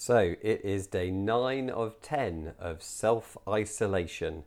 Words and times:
So 0.00 0.36
it 0.40 0.64
is 0.64 0.86
day 0.86 1.10
nine 1.10 1.68
of 1.68 2.00
10 2.02 2.52
of 2.60 2.84
self 2.84 3.36
isolation. 3.48 4.44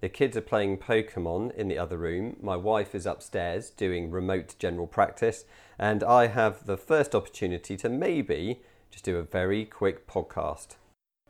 The 0.00 0.08
kids 0.08 0.34
are 0.34 0.40
playing 0.40 0.78
Pokemon 0.78 1.54
in 1.54 1.68
the 1.68 1.76
other 1.76 1.98
room. 1.98 2.38
My 2.40 2.56
wife 2.56 2.94
is 2.94 3.04
upstairs 3.04 3.68
doing 3.68 4.10
remote 4.10 4.54
general 4.58 4.86
practice, 4.86 5.44
and 5.78 6.02
I 6.02 6.28
have 6.28 6.64
the 6.64 6.78
first 6.78 7.14
opportunity 7.14 7.76
to 7.76 7.90
maybe 7.90 8.62
just 8.90 9.04
do 9.04 9.18
a 9.18 9.22
very 9.22 9.66
quick 9.66 10.06
podcast. 10.08 10.76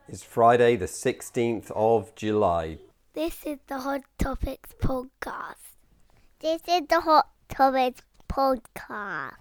It's 0.06 0.22
Friday, 0.22 0.76
the 0.76 0.86
16th 0.86 1.72
of 1.72 2.14
July. 2.14 2.78
This 3.12 3.44
is 3.44 3.58
the 3.66 3.80
Hot 3.80 4.02
Topics 4.20 4.72
podcast. 4.80 5.74
This 6.38 6.62
is 6.68 6.82
the 6.88 7.00
Hot 7.00 7.28
Topics 7.48 8.02
podcast. 8.28 9.32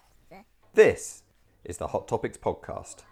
This 0.74 1.22
is 1.64 1.78
the 1.78 1.88
Hot 1.88 2.08
Topics 2.08 2.40
podcast. 2.40 3.04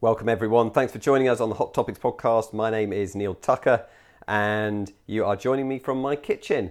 Welcome, 0.00 0.28
everyone. 0.28 0.70
Thanks 0.70 0.92
for 0.92 1.00
joining 1.00 1.28
us 1.28 1.40
on 1.40 1.48
the 1.48 1.56
Hot 1.56 1.74
Topics 1.74 1.98
podcast. 1.98 2.52
My 2.52 2.70
name 2.70 2.92
is 2.92 3.16
Neil 3.16 3.34
Tucker, 3.34 3.84
and 4.28 4.92
you 5.08 5.24
are 5.24 5.34
joining 5.34 5.66
me 5.66 5.80
from 5.80 6.00
my 6.00 6.14
kitchen. 6.14 6.70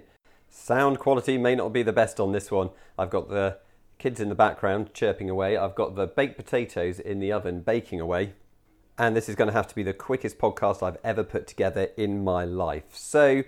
Sound 0.50 0.98
quality 0.98 1.38
may 1.38 1.54
not 1.54 1.74
be 1.74 1.84
the 1.84 1.92
best 1.92 2.22
on 2.22 2.32
this 2.32 2.50
one. 2.52 2.70
I've 2.98 3.10
got 3.10 3.28
the 3.28 3.58
kids 4.00 4.22
in 4.22 4.30
the 4.30 4.36
background 4.36 4.94
chirping 4.94 5.30
away, 5.30 5.58
I've 5.58 5.76
got 5.76 5.96
the 5.96 6.08
baked 6.08 6.38
potatoes 6.38 7.02
in 7.02 7.20
the 7.20 7.34
oven 7.34 7.60
baking 7.60 8.00
away, 8.00 8.32
and 8.98 9.14
this 9.14 9.28
is 9.28 9.36
going 9.36 9.50
to 9.50 9.54
have 9.54 9.68
to 9.68 9.76
be 9.76 9.84
the 9.84 9.92
quickest 9.92 10.38
podcast 10.38 10.82
I've 10.82 10.98
ever 11.04 11.26
put 11.26 11.48
together 11.48 11.90
in 11.98 12.24
my 12.24 12.46
life. 12.46 12.96
So, 12.96 13.44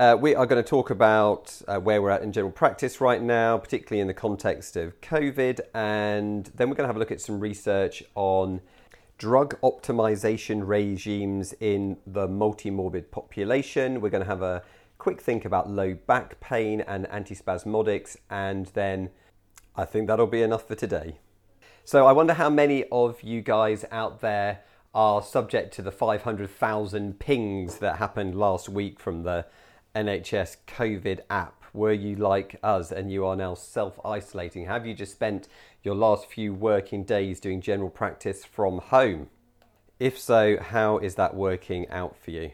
uh, 0.00 0.16
we 0.20 0.34
are 0.34 0.46
going 0.46 0.60
to 0.60 0.68
talk 0.68 0.90
about 0.90 1.62
uh, 1.68 1.78
where 1.78 2.02
we're 2.02 2.10
at 2.10 2.22
in 2.22 2.32
general 2.32 2.50
practice 2.50 3.00
right 3.00 3.22
now, 3.22 3.56
particularly 3.56 4.00
in 4.00 4.08
the 4.08 4.14
context 4.14 4.76
of 4.76 5.00
COVID, 5.00 5.60
and 5.74 6.50
then 6.56 6.68
we're 6.68 6.74
going 6.74 6.88
to 6.88 6.88
have 6.88 6.96
a 6.96 6.98
look 6.98 7.12
at 7.12 7.20
some 7.20 7.38
research 7.38 8.02
on 8.16 8.62
drug 9.18 9.58
optimization 9.62 10.66
regimes 10.66 11.54
in 11.60 11.96
the 12.06 12.28
multimorbid 12.28 13.10
population. 13.10 14.00
We're 14.00 14.10
going 14.10 14.24
to 14.24 14.28
have 14.28 14.42
a 14.42 14.62
quick 14.98 15.20
think 15.20 15.44
about 15.44 15.70
low 15.70 15.94
back 15.94 16.38
pain 16.40 16.80
and 16.82 17.06
antispasmodics, 17.06 18.16
and 18.30 18.66
then 18.74 19.10
I 19.74 19.84
think 19.84 20.06
that'll 20.06 20.26
be 20.26 20.42
enough 20.42 20.68
for 20.68 20.74
today. 20.74 21.18
So, 21.84 22.06
I 22.06 22.12
wonder 22.12 22.34
how 22.34 22.50
many 22.50 22.84
of 22.90 23.22
you 23.22 23.40
guys 23.40 23.84
out 23.90 24.20
there 24.20 24.60
are 24.94 25.22
subject 25.22 25.74
to 25.74 25.82
the 25.82 25.92
500,000 25.92 27.18
pings 27.18 27.78
that 27.78 27.96
happened 27.96 28.34
last 28.34 28.68
week 28.68 28.98
from 28.98 29.22
the 29.22 29.46
NHS 29.94 30.56
COVID 30.66 31.20
app. 31.30 31.65
Were 31.76 31.92
you 31.92 32.16
like 32.16 32.58
us 32.62 32.90
and 32.90 33.12
you 33.12 33.26
are 33.26 33.36
now 33.36 33.52
self 33.52 34.00
isolating? 34.02 34.64
Have 34.64 34.86
you 34.86 34.94
just 34.94 35.12
spent 35.12 35.46
your 35.82 35.94
last 35.94 36.26
few 36.26 36.54
working 36.54 37.04
days 37.04 37.38
doing 37.38 37.60
general 37.60 37.90
practice 37.90 38.46
from 38.46 38.78
home? 38.78 39.28
If 40.00 40.18
so, 40.18 40.56
how 40.58 40.96
is 40.96 41.16
that 41.16 41.34
working 41.34 41.86
out 41.90 42.16
for 42.16 42.30
you? 42.30 42.52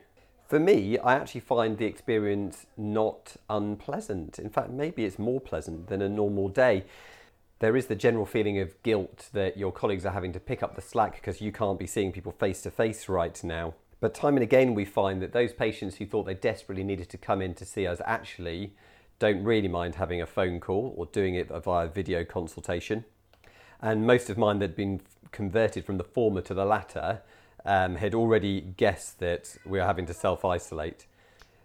For 0.49 0.59
me, 0.59 0.99
I 0.99 1.15
actually 1.15 1.43
find 1.43 1.79
the 1.79 1.87
experience 1.87 2.67
not 2.77 3.37
unpleasant. 3.49 4.41
In 4.41 4.51
fact, 4.51 4.71
maybe 4.71 5.05
it's 5.05 5.21
more 5.21 5.41
pleasant 5.41 5.87
than 5.87 6.03
a 6.03 6.09
normal 6.09 6.49
day. 6.49 6.83
There 7.61 7.77
is 7.77 7.87
the 7.87 7.95
general 7.95 8.27
feeling 8.27 8.59
of 8.59 8.83
guilt 8.83 9.29
that 9.35 9.57
your 9.57 9.71
colleagues 9.71 10.05
are 10.05 10.13
having 10.13 10.33
to 10.33 10.41
pick 10.41 10.65
up 10.65 10.75
the 10.75 10.83
slack 10.83 11.15
because 11.15 11.41
you 11.41 11.53
can't 11.53 11.79
be 11.79 11.87
seeing 11.87 12.11
people 12.11 12.33
face 12.33 12.61
to 12.63 12.73
face 12.73 13.09
right 13.09 13.43
now. 13.45 13.75
But 14.01 14.15
time 14.15 14.35
and 14.35 14.43
again, 14.43 14.75
we 14.75 14.85
find 14.85 15.23
that 15.23 15.33
those 15.33 15.53
patients 15.53 15.99
who 15.99 16.07
thought 16.07 16.27
they 16.27 16.35
desperately 16.35 16.83
needed 16.83 17.09
to 17.11 17.19
come 17.19 17.41
in 17.41 17.55
to 17.55 17.65
see 17.65 17.87
us 17.87 18.01
actually 18.05 18.75
don't 19.23 19.45
really 19.45 19.69
mind 19.69 19.95
having 19.95 20.21
a 20.21 20.27
phone 20.27 20.59
call 20.59 20.93
or 20.97 21.07
doing 21.07 21.37
it 21.37 21.47
via 21.47 21.87
video 21.87 22.25
consultation. 22.25 23.05
And 23.81 24.05
most 24.05 24.29
of 24.29 24.37
mine 24.37 24.59
that 24.59 24.71
had 24.71 24.77
been 24.77 25.01
converted 25.31 25.85
from 25.85 25.97
the 25.97 26.03
former 26.03 26.41
to 26.41 26.53
the 26.53 26.65
latter 26.65 27.23
um, 27.65 27.95
had 27.95 28.15
already 28.17 28.61
guessed 28.61 29.21
that 29.21 29.57
we 29.65 29.79
are 29.79 29.87
having 29.87 30.07
to 30.07 30.13
self 30.13 30.45
isolate. 30.45 31.07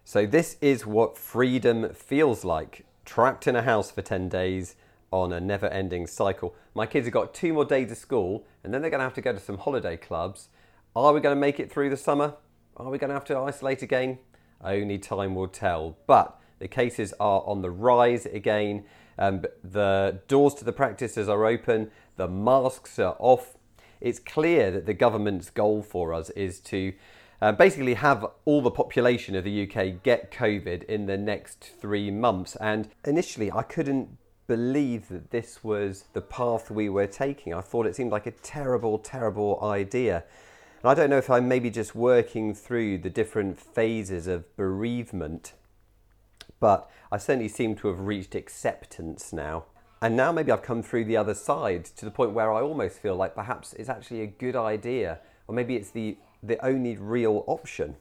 So, 0.06 0.28
this 0.28 0.58
is 0.62 0.86
what 0.86 1.18
freedom 1.18 1.96
feels 1.96 2.46
like 2.46 2.86
trapped 3.06 3.48
in 3.48 3.56
a 3.56 3.64
house 3.64 3.90
for 3.90 4.04
10 4.04 4.30
days 4.30 4.76
on 5.10 5.34
a 5.34 5.40
never 5.40 5.66
ending 5.66 6.06
cycle. 6.06 6.56
My 6.76 6.86
kids 6.86 7.08
have 7.08 7.14
got 7.14 7.34
two 7.34 7.54
more 7.54 7.66
days 7.66 7.92
of 7.92 7.98
school 7.98 8.46
and 8.64 8.72
then 8.72 8.84
they're 8.84 8.92
going 8.92 9.00
to 9.00 9.06
have 9.06 9.16
to 9.16 9.22
go 9.22 9.34
to 9.34 9.40
some 9.40 9.58
holiday 9.58 9.98
clubs. 9.98 10.50
Are 10.96 11.12
we 11.12 11.22
going 11.22 11.36
to 11.36 11.42
make 11.42 11.60
it 11.60 11.72
through 11.72 11.90
the 11.90 11.98
summer? 11.98 12.36
Are 12.76 12.92
we 12.92 13.00
going 13.00 13.10
to 13.10 13.16
have 13.16 13.26
to 13.26 13.38
isolate 13.40 13.82
again? 13.82 14.20
Only 14.64 15.00
time 15.00 15.34
will 15.34 15.48
tell. 15.48 15.98
But 16.06 16.40
the 16.60 16.68
cases 16.68 17.14
are 17.20 17.44
on 17.46 17.62
the 17.62 17.72
rise 17.72 18.26
again. 18.26 18.86
Um, 19.20 19.44
the 19.64 20.22
doors 20.28 20.54
to 20.56 20.66
the 20.66 20.74
practices 20.74 21.28
are 21.28 21.46
open, 21.46 21.92
the 22.18 22.28
masks 22.28 23.00
are 23.00 23.16
off. 23.20 23.58
It's 24.00 24.20
clear 24.20 24.70
that 24.72 24.86
the 24.86 24.94
government's 24.94 25.50
goal 25.50 25.82
for 25.82 26.14
us 26.14 26.30
is 26.32 26.60
to 26.62 26.94
uh, 27.42 27.52
basically 27.52 27.96
have 27.96 28.26
all 28.46 28.62
the 28.62 28.72
population 28.72 29.36
of 29.36 29.44
the 29.44 29.64
UK 29.64 30.04
get 30.04 30.32
COVID 30.32 30.84
in 30.84 31.06
the 31.06 31.18
next 31.18 31.72
three 31.80 32.12
months. 32.12 32.56
And 32.58 32.90
initially, 33.06 33.52
I 33.52 33.64
couldn't 33.64 34.18
believe 34.48 35.10
that 35.10 35.32
this 35.32 35.64
was 35.64 36.06
the 36.14 36.22
path 36.22 36.72
we 36.72 36.90
were 36.90 37.08
taking. 37.08 37.54
I 37.54 37.62
thought 37.62 37.86
it 37.86 37.96
seemed 37.96 38.12
like 38.12 38.26
a 38.26 38.32
terrible, 38.32 38.98
terrible 38.98 39.60
idea. 39.62 40.24
And 40.82 40.92
I 40.92 40.94
don't 40.94 41.10
know 41.10 41.18
if 41.18 41.30
I'm 41.30 41.48
maybe 41.48 41.70
just 41.70 41.96
working 41.96 42.54
through 42.54 43.00
the 43.00 43.10
different 43.10 43.60
phases 43.60 44.28
of 44.28 44.56
bereavement 44.56 45.54
but 46.60 46.90
I 47.12 47.18
certainly 47.18 47.48
seem 47.48 47.76
to 47.78 47.88
have 47.88 48.00
reached 48.00 48.36
acceptance 48.36 49.32
now. 49.32 49.66
And 50.02 50.16
now 50.16 50.32
maybe 50.32 50.52
I've 50.52 50.62
come 50.62 50.84
through 50.84 51.06
the 51.06 51.18
other 51.18 51.34
side 51.34 51.86
to 51.86 52.06
the 52.06 52.12
point 52.12 52.32
where 52.32 52.52
I 52.52 52.62
almost 52.62 53.00
feel 53.00 53.16
like 53.16 53.34
perhaps 53.34 53.74
it's 53.74 53.90
actually 53.90 54.22
a 54.22 54.28
good 54.28 54.56
idea, 54.56 55.20
or 55.48 55.56
maybe 55.56 55.76
it's 55.76 55.90
the, 55.90 56.18
the 56.44 56.64
only 56.64 56.98
real 56.98 57.44
option. 57.48 57.96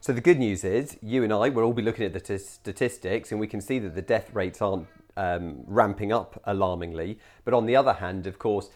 So 0.00 0.12
the 0.12 0.20
good 0.20 0.38
news 0.38 0.64
is, 0.64 0.98
you 1.02 1.24
and 1.24 1.32
I 1.32 1.48
will 1.48 1.64
all 1.64 1.72
be 1.72 1.82
looking 1.82 2.04
at 2.04 2.12
the 2.12 2.20
t- 2.20 2.38
statistics, 2.38 3.32
and 3.32 3.40
we 3.40 3.46
can 3.46 3.60
see 3.60 3.78
that 3.78 3.94
the 3.94 4.02
death 4.02 4.34
rates 4.34 4.60
aren't 4.60 4.86
um, 5.16 5.62
ramping 5.66 6.12
up 6.12 6.40
alarmingly. 6.44 7.18
But 7.44 7.54
on 7.54 7.66
the 7.66 7.74
other 7.74 7.94
hand, 7.94 8.26
of 8.26 8.38
course, 8.38 8.68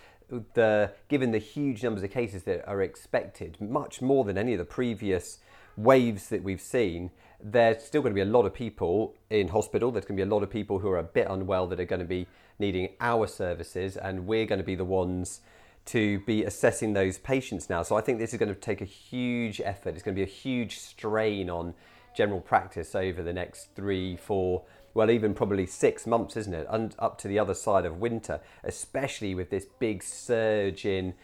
the, 0.55 0.93
given 1.09 1.31
the 1.31 1.39
huge 1.39 1.83
numbers 1.83 2.03
of 2.03 2.11
cases 2.11 2.43
that 2.45 2.67
are 2.67 2.83
expected, 2.83 3.61
much 3.61 4.01
more 4.01 4.25
than 4.25 4.39
any 4.39 4.53
of 4.55 4.59
the 4.59 4.65
previous 4.65 5.39
waves 5.77 6.29
that 6.29 6.43
we've 6.43 6.61
seen, 6.61 7.11
there's 7.43 7.85
still 7.85 8.03
going 8.03 8.13
to 8.13 8.15
be 8.15 8.29
a 8.29 8.33
lot 8.33 8.47
of 8.47 8.55
people 8.55 9.15
in 9.31 9.49
hospital. 9.49 9.91
There's 9.91 10.05
going 10.05 10.17
to 10.17 10.25
be 10.25 10.29
a 10.29 10.33
lot 10.33 10.43
of 10.43 10.51
people 10.51 10.81
who 10.81 10.89
are 10.89 10.99
a 10.99 11.05
bit 11.05 11.27
unwell 11.31 11.67
that 11.69 11.79
are 11.79 11.85
going 11.85 12.01
to 12.01 12.07
be 12.07 12.27
needing 12.59 12.91
our 13.01 13.27
services, 13.27 13.97
and 13.97 14.27
we're 14.27 14.47
going 14.47 14.59
to 14.59 14.65
be 14.65 14.75
the 14.75 14.85
ones 14.85 15.41
to 15.87 16.21
be 16.21 16.45
assessing 16.45 16.93
those 16.93 17.19
patients 17.19 17.71
now. 17.71 17.83
So 17.83 17.97
I 17.97 18.01
think 18.01 18.19
this 18.19 18.33
is 18.33 18.39
going 18.39 18.53
to 18.53 18.61
take 18.61 18.81
a 18.81 18.87
huge 18.87 19.61
effort. 19.61 19.95
It's 19.95 20.03
going 20.03 20.15
to 20.15 20.19
be 20.19 20.29
a 20.29 20.35
huge 20.35 20.79
strain 20.79 21.49
on 21.49 21.75
general 22.15 22.41
practice 22.41 22.95
over 22.95 23.23
the 23.23 23.33
next 23.33 23.75
three, 23.75 24.17
four, 24.17 24.65
well, 24.93 25.11
even 25.11 25.33
probably 25.33 25.65
six 25.65 26.07
months, 26.07 26.37
isn't 26.37 26.53
it? 26.53 26.67
And 26.69 26.95
up 26.99 27.17
to 27.19 27.29
the 27.29 27.39
other 27.39 27.55
side 27.55 27.87
of 27.87 27.99
winter, 27.99 28.41
especially 28.65 29.35
with 29.35 29.51
this 29.51 29.67
big 29.79 30.03
surge 30.03 30.85
in 30.85 31.15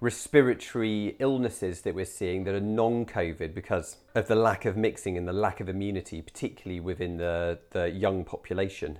respiratory 0.00 1.16
illnesses 1.18 1.82
that 1.82 1.94
we're 1.94 2.04
seeing 2.04 2.44
that 2.44 2.54
are 2.54 2.60
non 2.60 3.06
COVID 3.06 3.54
because 3.54 3.96
of 4.14 4.28
the 4.28 4.34
lack 4.34 4.64
of 4.64 4.76
mixing 4.76 5.16
and 5.16 5.26
the 5.26 5.32
lack 5.32 5.60
of 5.60 5.68
immunity, 5.68 6.20
particularly 6.20 6.80
within 6.80 7.16
the, 7.16 7.58
the 7.70 7.90
young 7.90 8.24
population. 8.24 8.98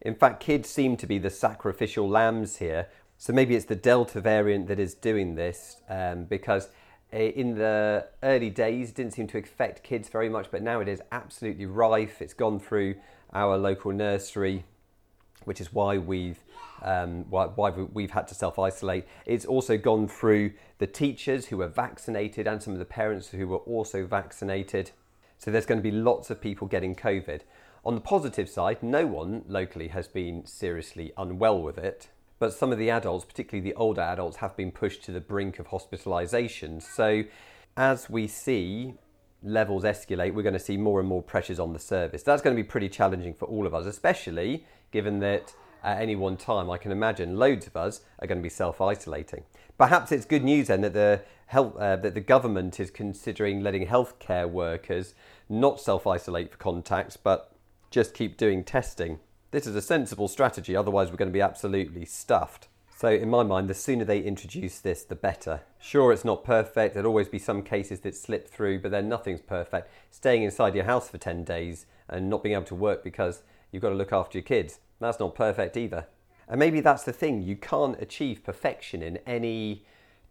In 0.00 0.14
fact, 0.14 0.40
kids 0.40 0.68
seem 0.68 0.96
to 0.96 1.06
be 1.06 1.18
the 1.18 1.30
sacrificial 1.30 2.08
lambs 2.08 2.56
here. 2.56 2.88
So 3.18 3.32
maybe 3.34 3.54
it's 3.54 3.66
the 3.66 3.76
Delta 3.76 4.20
variant 4.20 4.66
that 4.68 4.78
is 4.78 4.94
doing 4.94 5.34
this 5.34 5.76
um, 5.90 6.24
because 6.24 6.68
eh, 7.12 7.32
in 7.36 7.56
the 7.56 8.06
early 8.22 8.48
days 8.48 8.90
it 8.90 8.96
didn't 8.96 9.12
seem 9.12 9.26
to 9.28 9.38
affect 9.38 9.82
kids 9.82 10.08
very 10.08 10.30
much, 10.30 10.50
but 10.50 10.62
now 10.62 10.80
it 10.80 10.88
is 10.88 11.02
absolutely 11.12 11.66
rife. 11.66 12.22
It's 12.22 12.32
gone 12.32 12.58
through 12.58 12.94
our 13.34 13.58
local 13.58 13.92
nursery, 13.92 14.64
which 15.44 15.60
is 15.60 15.72
why 15.72 15.98
we've 15.98 16.38
um, 16.82 17.24
why, 17.30 17.46
why, 17.46 17.70
we've 17.70 18.10
had 18.10 18.28
to 18.28 18.34
self 18.34 18.58
isolate. 18.58 19.06
It's 19.26 19.44
also 19.44 19.76
gone 19.76 20.08
through 20.08 20.52
the 20.78 20.86
teachers 20.86 21.46
who 21.46 21.58
were 21.58 21.68
vaccinated 21.68 22.46
and 22.46 22.62
some 22.62 22.72
of 22.72 22.78
the 22.78 22.84
parents 22.84 23.28
who 23.28 23.46
were 23.48 23.58
also 23.58 24.06
vaccinated. 24.06 24.90
So 25.38 25.50
there's 25.50 25.66
going 25.66 25.78
to 25.78 25.82
be 25.82 25.90
lots 25.90 26.30
of 26.30 26.40
people 26.40 26.66
getting 26.66 26.94
COVID. 26.94 27.40
On 27.84 27.94
the 27.94 28.00
positive 28.00 28.48
side, 28.48 28.82
no 28.82 29.06
one 29.06 29.44
locally 29.48 29.88
has 29.88 30.06
been 30.06 30.44
seriously 30.44 31.12
unwell 31.16 31.62
with 31.62 31.78
it, 31.78 32.08
but 32.38 32.52
some 32.52 32.72
of 32.72 32.78
the 32.78 32.90
adults, 32.90 33.24
particularly 33.24 33.70
the 33.70 33.76
older 33.76 34.02
adults, 34.02 34.38
have 34.38 34.56
been 34.56 34.70
pushed 34.70 35.02
to 35.04 35.12
the 35.12 35.20
brink 35.20 35.58
of 35.58 35.68
hospitalisation. 35.68 36.82
So 36.82 37.24
as 37.76 38.10
we 38.10 38.26
see 38.26 38.94
levels 39.42 39.84
escalate, 39.84 40.34
we're 40.34 40.42
going 40.42 40.52
to 40.52 40.58
see 40.58 40.76
more 40.76 41.00
and 41.00 41.08
more 41.08 41.22
pressures 41.22 41.58
on 41.58 41.72
the 41.72 41.78
service. 41.78 42.22
That's 42.22 42.42
going 42.42 42.54
to 42.54 42.62
be 42.62 42.66
pretty 42.66 42.90
challenging 42.90 43.32
for 43.32 43.46
all 43.46 43.66
of 43.66 43.74
us, 43.74 43.86
especially 43.86 44.66
given 44.90 45.20
that 45.20 45.54
at 45.82 46.00
any 46.00 46.16
one 46.16 46.36
time, 46.36 46.70
I 46.70 46.78
can 46.78 46.92
imagine 46.92 47.38
loads 47.38 47.66
of 47.66 47.76
us 47.76 48.00
are 48.18 48.26
going 48.26 48.38
to 48.38 48.42
be 48.42 48.48
self 48.48 48.80
isolating. 48.80 49.44
Perhaps 49.78 50.12
it's 50.12 50.24
good 50.24 50.44
news 50.44 50.66
then 50.66 50.82
that 50.82 50.92
the, 50.92 51.22
health, 51.46 51.76
uh, 51.76 51.96
that 51.96 52.14
the 52.14 52.20
government 52.20 52.78
is 52.78 52.90
considering 52.90 53.60
letting 53.60 53.86
healthcare 53.86 54.48
workers 54.48 55.14
not 55.48 55.80
self 55.80 56.06
isolate 56.06 56.52
for 56.52 56.58
contacts, 56.58 57.16
but 57.16 57.52
just 57.90 58.14
keep 58.14 58.36
doing 58.36 58.62
testing. 58.62 59.18
This 59.50 59.66
is 59.66 59.74
a 59.74 59.82
sensible 59.82 60.28
strategy, 60.28 60.76
otherwise, 60.76 61.10
we're 61.10 61.16
going 61.16 61.28
to 61.28 61.32
be 61.32 61.40
absolutely 61.40 62.04
stuffed. 62.04 62.68
So, 62.96 63.08
in 63.08 63.30
my 63.30 63.42
mind, 63.42 63.68
the 63.68 63.74
sooner 63.74 64.04
they 64.04 64.20
introduce 64.20 64.78
this, 64.78 65.02
the 65.02 65.16
better. 65.16 65.62
Sure, 65.80 66.12
it's 66.12 66.24
not 66.24 66.44
perfect, 66.44 66.94
there'll 66.94 67.08
always 67.08 67.28
be 67.28 67.38
some 67.38 67.62
cases 67.62 68.00
that 68.00 68.14
slip 68.14 68.48
through, 68.48 68.80
but 68.80 68.90
then 68.90 69.08
nothing's 69.08 69.40
perfect. 69.40 69.90
Staying 70.10 70.42
inside 70.42 70.74
your 70.74 70.84
house 70.84 71.08
for 71.08 71.18
10 71.18 71.42
days 71.42 71.86
and 72.08 72.28
not 72.28 72.42
being 72.42 72.54
able 72.54 72.66
to 72.66 72.74
work 72.74 73.02
because 73.02 73.42
you've 73.72 73.82
got 73.82 73.88
to 73.88 73.94
look 73.94 74.12
after 74.12 74.38
your 74.38 74.44
kids, 74.44 74.80
that's 75.00 75.20
not 75.20 75.34
perfect 75.34 75.76
either. 75.76 76.06
And 76.48 76.58
maybe 76.58 76.80
that's 76.80 77.04
the 77.04 77.12
thing, 77.12 77.42
you 77.42 77.56
can't 77.56 78.00
achieve 78.00 78.42
perfection 78.44 79.02
in 79.02 79.18
any 79.26 79.84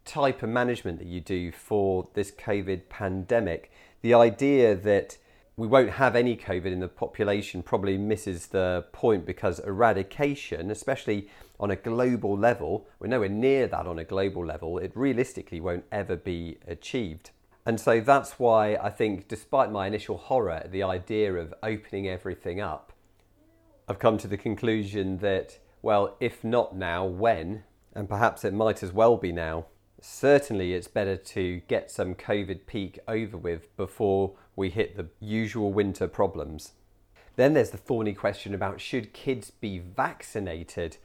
type 0.04 0.42
of 0.42 0.48
management 0.48 0.98
that 0.98 1.06
you 1.06 1.20
do 1.20 1.50
for 1.52 2.08
this 2.14 2.30
COVID 2.30 2.88
pandemic. 2.88 3.70
The 4.02 4.14
idea 4.14 4.74
that 4.74 5.16
we 5.56 5.66
won't 5.66 5.90
have 5.90 6.16
any 6.16 6.36
COVID 6.36 6.66
in 6.66 6.80
the 6.80 6.88
population 6.88 7.62
probably 7.62 7.98
misses 7.98 8.48
the 8.48 8.86
point 8.92 9.26
because 9.26 9.60
eradication, 9.60 10.70
especially 10.70 11.28
on 11.58 11.70
a 11.70 11.76
global 11.76 12.36
level, 12.36 12.86
we're 12.98 13.08
nowhere 13.08 13.28
near 13.28 13.66
that 13.66 13.86
on 13.86 13.98
a 13.98 14.04
global 14.04 14.44
level, 14.44 14.78
it 14.78 14.92
realistically 14.94 15.60
won't 15.60 15.84
ever 15.92 16.16
be 16.16 16.58
achieved. 16.66 17.30
And 17.66 17.78
so 17.78 18.00
that's 18.00 18.38
why 18.38 18.76
I 18.76 18.88
think, 18.88 19.28
despite 19.28 19.70
my 19.70 19.86
initial 19.86 20.16
horror 20.16 20.52
at 20.52 20.72
the 20.72 20.82
idea 20.82 21.34
of 21.34 21.52
opening 21.62 22.08
everything 22.08 22.60
up, 22.60 22.94
I've 23.90 23.98
come 23.98 24.18
to 24.18 24.28
the 24.28 24.36
conclusion 24.36 25.16
that, 25.16 25.58
well, 25.82 26.16
if 26.20 26.44
not 26.44 26.76
now, 26.76 27.04
when? 27.04 27.64
And 27.92 28.08
perhaps 28.08 28.44
it 28.44 28.54
might 28.54 28.84
as 28.84 28.92
well 28.92 29.16
be 29.16 29.32
now. 29.32 29.66
Certainly, 30.00 30.74
it's 30.74 30.86
better 30.86 31.16
to 31.16 31.62
get 31.66 31.90
some 31.90 32.14
COVID 32.14 32.66
peak 32.66 33.00
over 33.08 33.36
with 33.36 33.76
before 33.76 34.34
we 34.54 34.70
hit 34.70 34.96
the 34.96 35.08
usual 35.18 35.72
winter 35.72 36.06
problems. 36.06 36.74
Then 37.34 37.54
there's 37.54 37.70
the 37.70 37.78
thorny 37.78 38.12
question 38.12 38.54
about 38.54 38.80
should 38.80 39.12
kids 39.12 39.50
be 39.50 39.80
vaccinated? 39.80 40.98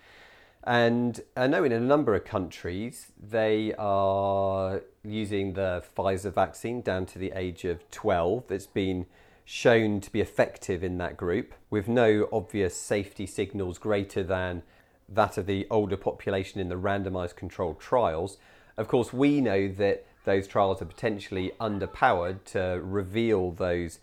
And 0.64 1.22
I 1.36 1.48
know 1.48 1.64
in 1.64 1.72
a 1.72 1.80
number 1.80 2.14
of 2.14 2.24
countries 2.24 3.08
they 3.20 3.74
are 3.80 4.84
using 5.04 5.54
the 5.54 5.84
Pfizer 5.98 6.32
vaccine 6.32 6.84
down 6.84 7.08
to 7.08 7.18
the 7.18 7.32
age 7.36 7.66
of 7.66 7.90
12. 7.90 8.52
It's 8.52 8.68
been 8.68 9.08
shown 9.46 10.02
to 10.02 10.12
be 10.12 10.20
effective 10.20 10.84
in 10.84 10.98
that 10.98 11.16
group 11.16 11.54
with 11.70 11.88
no 11.88 12.28
obvious 12.34 12.76
safety 12.76 13.28
signals 13.28 13.78
greater 13.78 14.24
than 14.24 14.64
that 15.08 15.38
of 15.38 15.46
the 15.46 15.68
older 15.70 15.96
population 15.96 16.60
in 16.60 16.68
the 16.68 16.76
randomized 16.76 17.36
controlled 17.36 17.80
trials. 17.80 18.38
Of 18.76 18.88
course, 18.88 19.14
we 19.14 19.40
know 19.42 19.68
that 19.68 20.06
those 20.26 20.48
trials 20.48 20.82
are 20.82 20.86
potentially 20.86 21.52
underpowered 21.62 22.44
to 22.46 22.82
reveal 22.84 23.52
those 23.52 24.00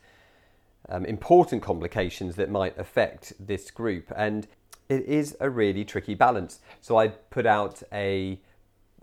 um, 0.89 1.05
important 1.05 1.61
complications 1.61 2.37
that 2.37 2.49
might 2.49 2.79
affect 2.79 3.33
this 3.41 3.73
group. 3.73 4.13
And 4.15 4.47
it 4.89 5.05
is 5.05 5.37
a 5.41 5.51
really 5.51 5.85
tricky 5.85 6.15
balance. 6.15 6.61
So 6.81 6.99
I 6.99 7.09
put 7.09 7.47
out 7.47 7.83
a, 7.93 8.39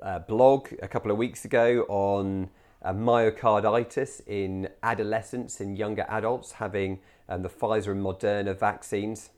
a 0.02 0.22
blog 0.22 0.70
a 0.82 0.88
couple 0.88 1.12
of 1.12 1.18
weeks 1.18 1.44
ago 1.44 1.86
on 1.90 2.50
uh, 2.82 2.94
myocarditis 2.94 4.22
in 4.28 4.70
adolescents 4.84 5.60
and 5.60 5.78
younger 5.78 6.06
adults 6.08 6.54
having 6.54 7.00
um, 7.28 7.42
the 7.42 7.50
Pfizer 7.50 7.92
and 7.92 8.04
Moderna 8.04 8.58
vaccines. 8.58 9.30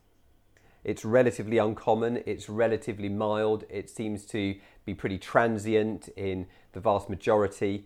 It's 0.84 1.06
relatively 1.06 1.58
uncommon, 1.58 2.24
it's 2.26 2.50
relatively 2.50 3.10
mild, 3.10 3.66
it 3.70 3.90
seems 3.90 4.26
to 4.28 4.56
be 4.86 4.96
pretty 4.96 5.20
transient 5.20 6.10
in 6.16 6.48
the 6.74 6.80
vast 6.80 7.10
majority. 7.10 7.86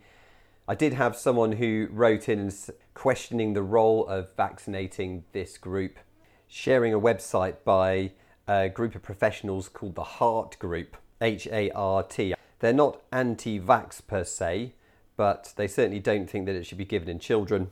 I 0.68 0.76
did 0.76 0.94
have 0.94 1.16
someone 1.16 1.54
who 1.54 1.88
wrote 1.92 2.30
in 2.30 2.52
questioning 2.94 3.54
the 3.54 3.62
role 3.62 4.08
of 4.08 4.34
vaccinating 4.36 5.26
this 5.32 5.58
group, 5.58 6.00
sharing 6.48 6.94
a 6.94 7.00
website 7.00 7.58
by 7.64 8.14
a 8.48 8.70
group 8.70 8.96
of 8.96 9.04
professionals 9.04 9.68
called 9.68 9.96
the 9.96 10.04
Heart 10.04 10.58
Group, 10.60 10.98
H 11.22 11.48
A 11.48 11.70
R 11.72 12.02
T. 12.02 12.34
They're 12.60 12.74
not 12.74 13.02
anti 13.12 13.60
vax 13.60 14.06
per 14.06 14.24
se, 14.24 14.74
but 15.18 15.54
they 15.56 15.68
certainly 15.68 16.00
don't 16.00 16.30
think 16.30 16.46
that 16.46 16.56
it 16.56 16.66
should 16.66 16.78
be 16.78 16.86
given 16.86 17.10
in 17.10 17.20
children. 17.20 17.72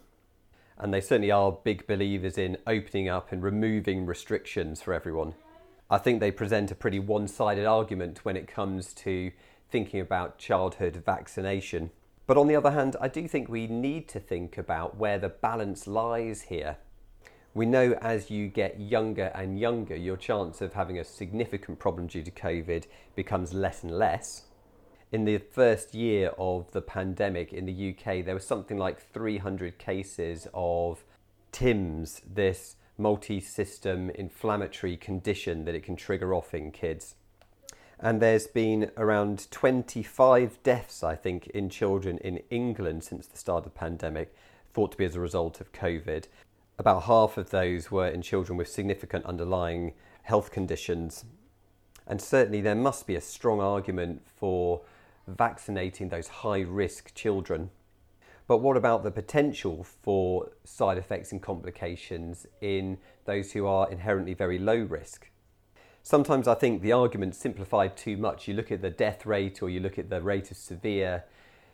And 0.77 0.93
they 0.93 1.01
certainly 1.01 1.31
are 1.31 1.51
big 1.51 1.85
believers 1.87 2.37
in 2.37 2.57
opening 2.65 3.07
up 3.07 3.31
and 3.31 3.43
removing 3.43 4.05
restrictions 4.05 4.81
for 4.81 4.93
everyone. 4.93 5.33
I 5.89 5.97
think 5.97 6.19
they 6.19 6.31
present 6.31 6.71
a 6.71 6.75
pretty 6.75 6.99
one 6.99 7.27
sided 7.27 7.65
argument 7.65 8.25
when 8.25 8.35
it 8.35 8.47
comes 8.47 8.93
to 8.95 9.31
thinking 9.69 9.99
about 9.99 10.39
childhood 10.39 11.03
vaccination. 11.05 11.91
But 12.25 12.37
on 12.37 12.47
the 12.47 12.55
other 12.55 12.71
hand, 12.71 12.95
I 13.01 13.09
do 13.09 13.27
think 13.27 13.49
we 13.49 13.67
need 13.67 14.07
to 14.09 14.19
think 14.19 14.57
about 14.57 14.97
where 14.97 15.19
the 15.19 15.29
balance 15.29 15.87
lies 15.87 16.43
here. 16.43 16.77
We 17.53 17.65
know 17.65 17.93
as 18.01 18.31
you 18.31 18.47
get 18.47 18.79
younger 18.79 19.31
and 19.35 19.59
younger, 19.59 19.95
your 19.95 20.17
chance 20.17 20.61
of 20.61 20.73
having 20.73 20.97
a 20.97 21.03
significant 21.03 21.77
problem 21.77 22.07
due 22.07 22.23
to 22.23 22.31
COVID 22.31 22.85
becomes 23.15 23.53
less 23.53 23.83
and 23.83 23.91
less. 23.91 24.43
In 25.13 25.25
the 25.25 25.37
first 25.37 25.93
year 25.93 26.31
of 26.39 26.71
the 26.71 26.81
pandemic 26.81 27.53
in 27.53 27.67
the 27.67 27.91
UK, 27.91 28.25
there 28.25 28.33
was 28.33 28.47
something 28.47 28.79
like 28.79 29.11
300 29.11 29.77
cases 29.77 30.47
of 30.55 31.03
PIMS, 31.51 32.23
this 32.27 32.77
multi 32.97 33.39
system 33.39 34.09
inflammatory 34.09 34.97
condition 34.97 35.65
that 35.65 35.75
it 35.75 35.83
can 35.83 35.95
trigger 35.95 36.33
off 36.33 36.55
in 36.55 36.71
kids. 36.71 37.13
And 37.99 38.19
there's 38.19 38.47
been 38.47 38.89
around 38.97 39.51
25 39.51 40.57
deaths, 40.63 41.03
I 41.03 41.13
think, 41.13 41.45
in 41.49 41.69
children 41.69 42.17
in 42.17 42.41
England 42.49 43.03
since 43.03 43.27
the 43.27 43.37
start 43.37 43.67
of 43.67 43.71
the 43.71 43.79
pandemic, 43.79 44.33
thought 44.73 44.93
to 44.93 44.97
be 44.97 45.05
as 45.05 45.15
a 45.15 45.19
result 45.19 45.61
of 45.61 45.71
COVID 45.73 46.25
about 46.79 47.03
half 47.03 47.37
of 47.37 47.51
those 47.51 47.91
were 47.91 48.07
in 48.07 48.23
children 48.23 48.57
with 48.57 48.67
significant 48.67 49.25
underlying 49.25 49.93
health 50.23 50.49
conditions. 50.49 51.23
And 52.07 52.19
certainly 52.19 52.61
there 52.61 52.73
must 52.73 53.05
be 53.05 53.15
a 53.15 53.21
strong 53.21 53.61
argument 53.61 54.23
for 54.25 54.81
vaccinating 55.27 56.09
those 56.09 56.27
high 56.27 56.61
risk 56.61 57.13
children. 57.15 57.69
But 58.47 58.57
what 58.57 58.75
about 58.75 59.03
the 59.03 59.11
potential 59.11 59.83
for 59.83 60.51
side 60.63 60.97
effects 60.97 61.31
and 61.31 61.41
complications 61.41 62.45
in 62.61 62.97
those 63.25 63.53
who 63.53 63.65
are 63.65 63.89
inherently 63.89 64.33
very 64.33 64.59
low 64.59 64.77
risk? 64.77 65.29
Sometimes 66.01 66.49
I 66.49 66.55
think 66.55 66.81
the 66.81 66.91
argument's 66.91 67.37
simplified 67.37 67.95
too 67.95 68.17
much. 68.17 68.47
You 68.47 68.53
look 68.53 68.71
at 68.71 68.81
the 68.81 68.89
death 68.89 69.25
rate 69.25 69.63
or 69.63 69.69
you 69.69 69.79
look 69.79 69.97
at 69.97 70.09
the 70.09 70.21
rate 70.21 70.51
of 70.51 70.57
severe 70.57 71.23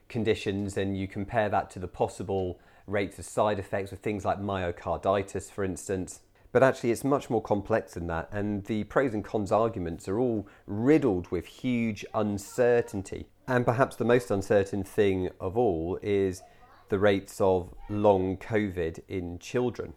conditions 0.08 0.78
and 0.78 0.96
you 0.96 1.08
compare 1.08 1.50
that 1.50 1.72
to 1.72 1.80
the 1.80 1.88
possible 1.88 2.60
rates 2.86 3.18
of 3.18 3.26
side 3.26 3.58
effects 3.58 3.90
with 3.90 4.02
things 4.02 4.26
like 4.26 4.40
myocarditis, 4.40 5.50
for 5.50 5.64
instance. 5.64 6.20
But 6.52 6.64
actually, 6.64 6.92
it's 6.92 7.04
much 7.04 7.30
more 7.30 7.42
complex 7.42 7.94
than 7.94 8.08
that, 8.08 8.28
and 8.32 8.66
the 8.66 8.84
pros 8.86 9.14
and 9.14 9.24
cons 9.24 9.52
arguments 9.52 10.08
are 10.08 10.20
all 10.20 10.48
riddled 10.66 11.30
with 11.30 11.46
huge 11.46 12.04
uncertainty. 12.14 13.28
And 13.48 13.66
perhaps 13.66 13.96
the 13.96 14.06
most 14.06 14.32
uncertain 14.32 14.84
thing 14.84 15.30
of 15.40 15.58
all 15.58 16.00
is 16.02 16.42
the 16.90 16.98
rates 16.98 17.40
of 17.40 17.74
long 17.88 18.38
COVID 18.38 19.02
in 19.08 19.38
children. 19.38 19.94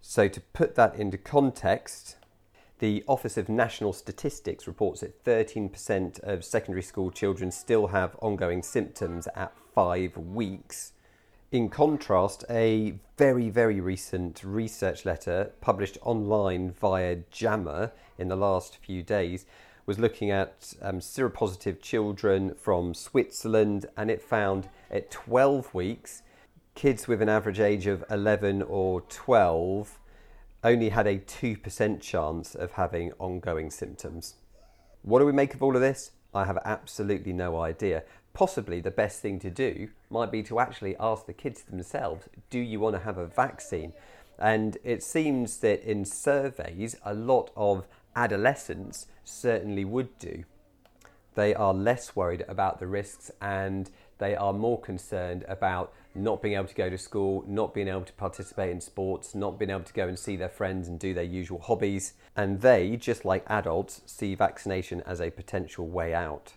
So, 0.00 0.26
to 0.28 0.40
put 0.40 0.74
that 0.74 0.96
into 0.96 1.16
context, 1.16 2.16
the 2.80 3.04
Office 3.06 3.36
of 3.36 3.48
National 3.48 3.92
Statistics 3.92 4.66
reports 4.66 5.00
that 5.00 5.24
13% 5.24 6.20
of 6.20 6.44
secondary 6.44 6.82
school 6.82 7.10
children 7.10 7.52
still 7.52 7.86
have 7.88 8.16
ongoing 8.20 8.62
symptoms 8.62 9.28
at 9.36 9.52
five 9.74 10.16
weeks. 10.16 10.92
In 11.54 11.68
contrast, 11.68 12.44
a 12.50 12.94
very, 13.16 13.48
very 13.48 13.80
recent 13.80 14.42
research 14.42 15.04
letter 15.04 15.52
published 15.60 15.96
online 16.02 16.72
via 16.72 17.18
JAMA 17.30 17.92
in 18.18 18.26
the 18.26 18.34
last 18.34 18.78
few 18.78 19.04
days 19.04 19.46
was 19.86 20.00
looking 20.00 20.32
at 20.32 20.74
um, 20.82 20.98
seropositive 20.98 21.80
children 21.80 22.56
from 22.56 22.92
Switzerland, 22.92 23.86
and 23.96 24.10
it 24.10 24.20
found 24.20 24.68
at 24.90 25.12
12 25.12 25.72
weeks, 25.72 26.22
kids 26.74 27.06
with 27.06 27.22
an 27.22 27.28
average 27.28 27.60
age 27.60 27.86
of 27.86 28.02
11 28.10 28.60
or 28.62 29.02
12 29.02 30.00
only 30.64 30.88
had 30.88 31.06
a 31.06 31.20
2% 31.20 32.00
chance 32.00 32.56
of 32.56 32.72
having 32.72 33.12
ongoing 33.20 33.70
symptoms. 33.70 34.34
What 35.02 35.20
do 35.20 35.24
we 35.24 35.30
make 35.30 35.54
of 35.54 35.62
all 35.62 35.76
of 35.76 35.80
this? 35.80 36.10
I 36.34 36.46
have 36.46 36.58
absolutely 36.64 37.32
no 37.32 37.60
idea 37.60 38.02
possibly 38.34 38.80
the 38.80 38.90
best 38.90 39.22
thing 39.22 39.38
to 39.38 39.50
do 39.50 39.88
might 40.10 40.30
be 40.30 40.42
to 40.42 40.58
actually 40.60 40.96
ask 41.00 41.24
the 41.24 41.32
kids 41.32 41.62
themselves 41.62 42.28
do 42.50 42.58
you 42.58 42.78
want 42.80 42.94
to 42.96 43.00
have 43.00 43.16
a 43.16 43.26
vaccine? 43.26 43.94
And 44.38 44.76
it 44.82 45.02
seems 45.02 45.58
that 45.58 45.88
in 45.88 46.04
surveys, 46.04 46.96
a 47.04 47.14
lot 47.14 47.50
of 47.56 47.86
adolescents 48.16 49.06
certainly 49.22 49.84
would 49.84 50.18
do. 50.18 50.44
They 51.34 51.54
are 51.54 51.72
less 51.72 52.14
worried 52.14 52.44
about 52.48 52.78
the 52.78 52.86
risks 52.86 53.30
and 53.40 53.90
they 54.18 54.36
are 54.36 54.52
more 54.52 54.80
concerned 54.80 55.44
about 55.48 55.92
not 56.14 56.42
being 56.42 56.54
able 56.54 56.68
to 56.68 56.74
go 56.74 56.88
to 56.88 56.98
school, 56.98 57.44
not 57.46 57.74
being 57.74 57.88
able 57.88 58.02
to 58.02 58.12
participate 58.12 58.70
in 58.70 58.80
sports, 58.80 59.34
not 59.34 59.58
being 59.58 59.70
able 59.70 59.82
to 59.82 59.92
go 59.92 60.06
and 60.06 60.18
see 60.18 60.36
their 60.36 60.48
friends 60.48 60.86
and 60.86 61.00
do 61.00 61.12
their 61.12 61.24
usual 61.24 61.60
hobbies. 61.60 62.14
And 62.36 62.60
they, 62.60 62.96
just 62.96 63.24
like 63.24 63.44
adults, 63.48 64.02
see 64.06 64.34
vaccination 64.34 65.00
as 65.02 65.20
a 65.20 65.30
potential 65.30 65.88
way 65.88 66.14
out. 66.14 66.54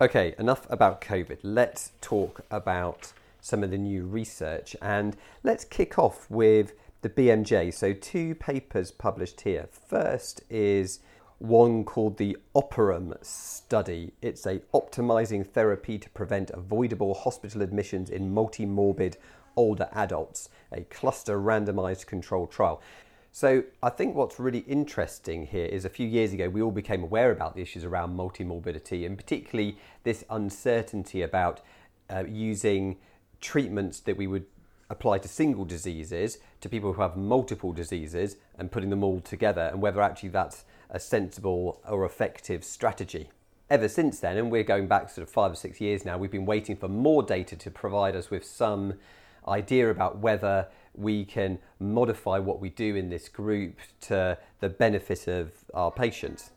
Okay, 0.00 0.32
enough 0.38 0.64
about 0.70 1.00
COVID. 1.00 1.38
Let's 1.42 1.90
talk 2.00 2.42
about 2.52 3.12
some 3.40 3.64
of 3.64 3.72
the 3.72 3.78
new 3.78 4.04
research 4.04 4.76
and 4.80 5.16
let's 5.42 5.64
kick 5.64 5.98
off 5.98 6.30
with 6.30 6.74
the 7.02 7.08
BMJ. 7.08 7.74
So, 7.74 7.94
two 7.94 8.36
papers 8.36 8.92
published 8.92 9.40
here. 9.40 9.66
First 9.72 10.42
is 10.48 11.00
one 11.38 11.82
called 11.82 12.16
the 12.16 12.36
OPERAM 12.54 13.14
study. 13.22 14.12
It's 14.22 14.46
a 14.46 14.60
optimizing 14.72 15.44
therapy 15.44 15.98
to 15.98 16.10
prevent 16.10 16.50
avoidable 16.50 17.14
hospital 17.14 17.60
admissions 17.60 18.08
in 18.08 18.32
multi-morbid 18.32 19.16
older 19.56 19.88
adults, 19.92 20.48
a 20.70 20.82
cluster 20.82 21.40
randomized 21.40 22.06
controlled 22.06 22.52
trial. 22.52 22.80
So 23.30 23.64
I 23.82 23.90
think 23.90 24.14
what's 24.14 24.40
really 24.40 24.60
interesting 24.60 25.46
here 25.46 25.66
is 25.66 25.84
a 25.84 25.90
few 25.90 26.06
years 26.06 26.32
ago 26.32 26.48
we 26.48 26.62
all 26.62 26.70
became 26.70 27.02
aware 27.02 27.30
about 27.30 27.54
the 27.54 27.62
issues 27.62 27.84
around 27.84 28.16
multi-morbidity 28.16 29.04
and 29.04 29.16
particularly 29.16 29.76
this 30.02 30.24
uncertainty 30.30 31.22
about 31.22 31.60
uh, 32.10 32.24
using 32.26 32.96
treatments 33.40 34.00
that 34.00 34.16
we 34.16 34.26
would 34.26 34.46
apply 34.90 35.18
to 35.18 35.28
single 35.28 35.64
diseases 35.64 36.38
to 36.60 36.68
people 36.68 36.94
who 36.94 37.02
have 37.02 37.16
multiple 37.16 37.72
diseases 37.72 38.36
and 38.58 38.72
putting 38.72 38.90
them 38.90 39.04
all 39.04 39.20
together 39.20 39.68
and 39.72 39.82
whether 39.82 40.00
actually 40.00 40.30
that's 40.30 40.64
a 40.90 40.98
sensible 40.98 41.80
or 41.86 42.04
effective 42.04 42.64
strategy. 42.64 43.28
Ever 43.70 43.88
since 43.88 44.20
then, 44.20 44.38
and 44.38 44.50
we're 44.50 44.62
going 44.62 44.88
back 44.88 45.10
sort 45.10 45.26
of 45.26 45.30
five 45.30 45.52
or 45.52 45.54
six 45.54 45.78
years 45.78 46.06
now, 46.06 46.16
we've 46.16 46.30
been 46.30 46.46
waiting 46.46 46.74
for 46.74 46.88
more 46.88 47.22
data 47.22 47.54
to 47.54 47.70
provide 47.70 48.16
us 48.16 48.30
with 48.30 48.44
some 48.44 48.94
idea 49.46 49.90
about 49.90 50.18
whether 50.18 50.68
we 50.98 51.24
can 51.24 51.58
modify 51.78 52.38
what 52.38 52.60
we 52.60 52.70
do 52.70 52.96
in 52.96 53.08
this 53.08 53.28
group 53.28 53.78
to 54.00 54.38
the 54.60 54.68
benefit 54.68 55.28
of 55.28 55.52
our 55.74 55.90
patients. 55.90 56.50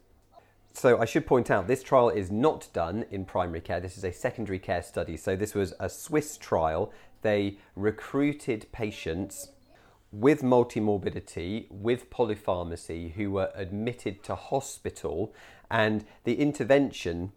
So 0.73 0.99
I 0.99 1.05
should 1.05 1.27
point 1.27 1.51
out 1.51 1.67
this 1.67 1.83
trial 1.83 2.09
is 2.09 2.31
not 2.31 2.69
done 2.73 3.05
in 3.11 3.25
primary 3.25 3.61
care. 3.61 3.79
This 3.79 3.97
is 3.97 4.03
a 4.03 4.11
secondary 4.11 4.59
care 4.59 4.81
study. 4.81 5.17
So 5.17 5.35
this 5.35 5.53
was 5.53 5.73
a 5.79 5.89
Swiss 5.89 6.37
trial. 6.37 6.91
They 7.21 7.57
recruited 7.75 8.71
patients 8.71 9.49
with 10.11 10.41
multimorbidity, 10.41 11.69
with 11.69 12.09
polypharmacy, 12.09 13.13
who 13.13 13.31
were 13.31 13.51
admitted 13.55 14.23
to 14.23 14.35
hospital, 14.35 15.33
and 15.69 16.05
the 16.25 16.35
intervention 16.35 17.31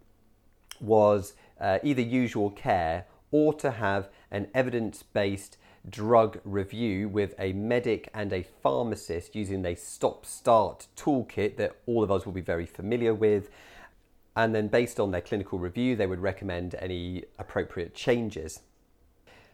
was 0.80 1.34
uh, 1.60 1.78
either 1.84 2.02
usual 2.02 2.50
care 2.50 3.06
or 3.30 3.54
to 3.54 3.72
have 3.72 4.08
an 4.30 4.48
evidence 4.54 5.02
based 5.02 5.56
drug 5.88 6.40
review 6.44 7.08
with 7.08 7.34
a 7.38 7.52
medic 7.52 8.08
and 8.14 8.32
a 8.32 8.46
pharmacist 8.62 9.34
using 9.34 9.64
a 9.66 9.74
STOPP/START 9.74 10.86
toolkit 10.96 11.56
that 11.56 11.76
all 11.86 12.02
of 12.02 12.10
us 12.10 12.24
will 12.24 12.32
be 12.32 12.40
very 12.40 12.66
familiar 12.66 13.14
with. 13.14 13.50
And 14.36 14.54
then, 14.54 14.68
based 14.68 14.98
on 14.98 15.10
their 15.10 15.20
clinical 15.20 15.58
review, 15.58 15.94
they 15.94 16.06
would 16.06 16.20
recommend 16.20 16.74
any 16.76 17.24
appropriate 17.38 17.94
changes. 17.94 18.60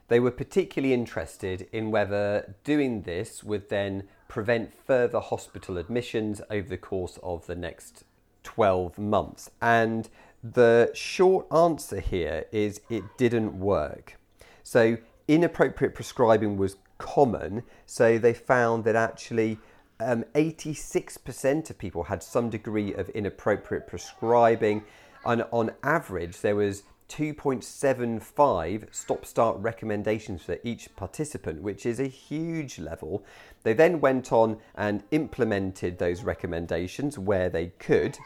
They 0.08 0.20
were 0.20 0.30
particularly 0.30 0.94
interested 0.94 1.68
in 1.72 1.90
whether 1.90 2.54
doing 2.64 3.02
this 3.02 3.44
would 3.44 3.68
then 3.68 4.08
prevent 4.26 4.72
further 4.72 5.20
hospital 5.20 5.76
admissions 5.76 6.40
over 6.50 6.68
the 6.68 6.78
course 6.78 7.18
of 7.22 7.46
the 7.46 7.54
next 7.54 8.04
12 8.42 8.98
months. 8.98 9.50
And 9.60 10.08
the 10.42 10.90
short 10.94 11.46
answer 11.52 12.00
here 12.00 12.46
is 12.50 12.80
it 12.88 13.04
didn't 13.18 13.58
work. 13.58 14.16
So, 14.62 14.96
inappropriate 15.34 15.94
prescribing 15.94 16.56
was 16.56 16.76
common, 16.98 17.62
so 17.86 18.18
they 18.18 18.34
found 18.34 18.84
that 18.84 18.96
actually 18.96 19.58
um, 20.00 20.24
86% 20.34 21.70
of 21.70 21.78
people 21.78 22.04
had 22.04 22.22
some 22.22 22.50
degree 22.50 22.92
of 22.94 23.08
inappropriate 23.10 23.86
prescribing, 23.86 24.82
and 25.24 25.44
on 25.52 25.70
average, 25.82 26.40
there 26.40 26.56
was 26.56 26.82
2.75 27.08 28.94
STOPP/START 28.94 29.60
recommendations 29.60 30.42
for 30.42 30.58
each 30.62 30.94
participant, 30.96 31.62
which 31.62 31.84
is 31.84 32.00
a 32.00 32.06
huge 32.06 32.78
level. 32.78 33.24
They 33.62 33.72
then 33.72 34.00
went 34.00 34.32
on 34.32 34.58
and 34.74 35.02
implemented 35.10 35.98
those 35.98 36.22
recommendations 36.22 37.18
where 37.18 37.48
they 37.48 37.68
could, 37.78 38.18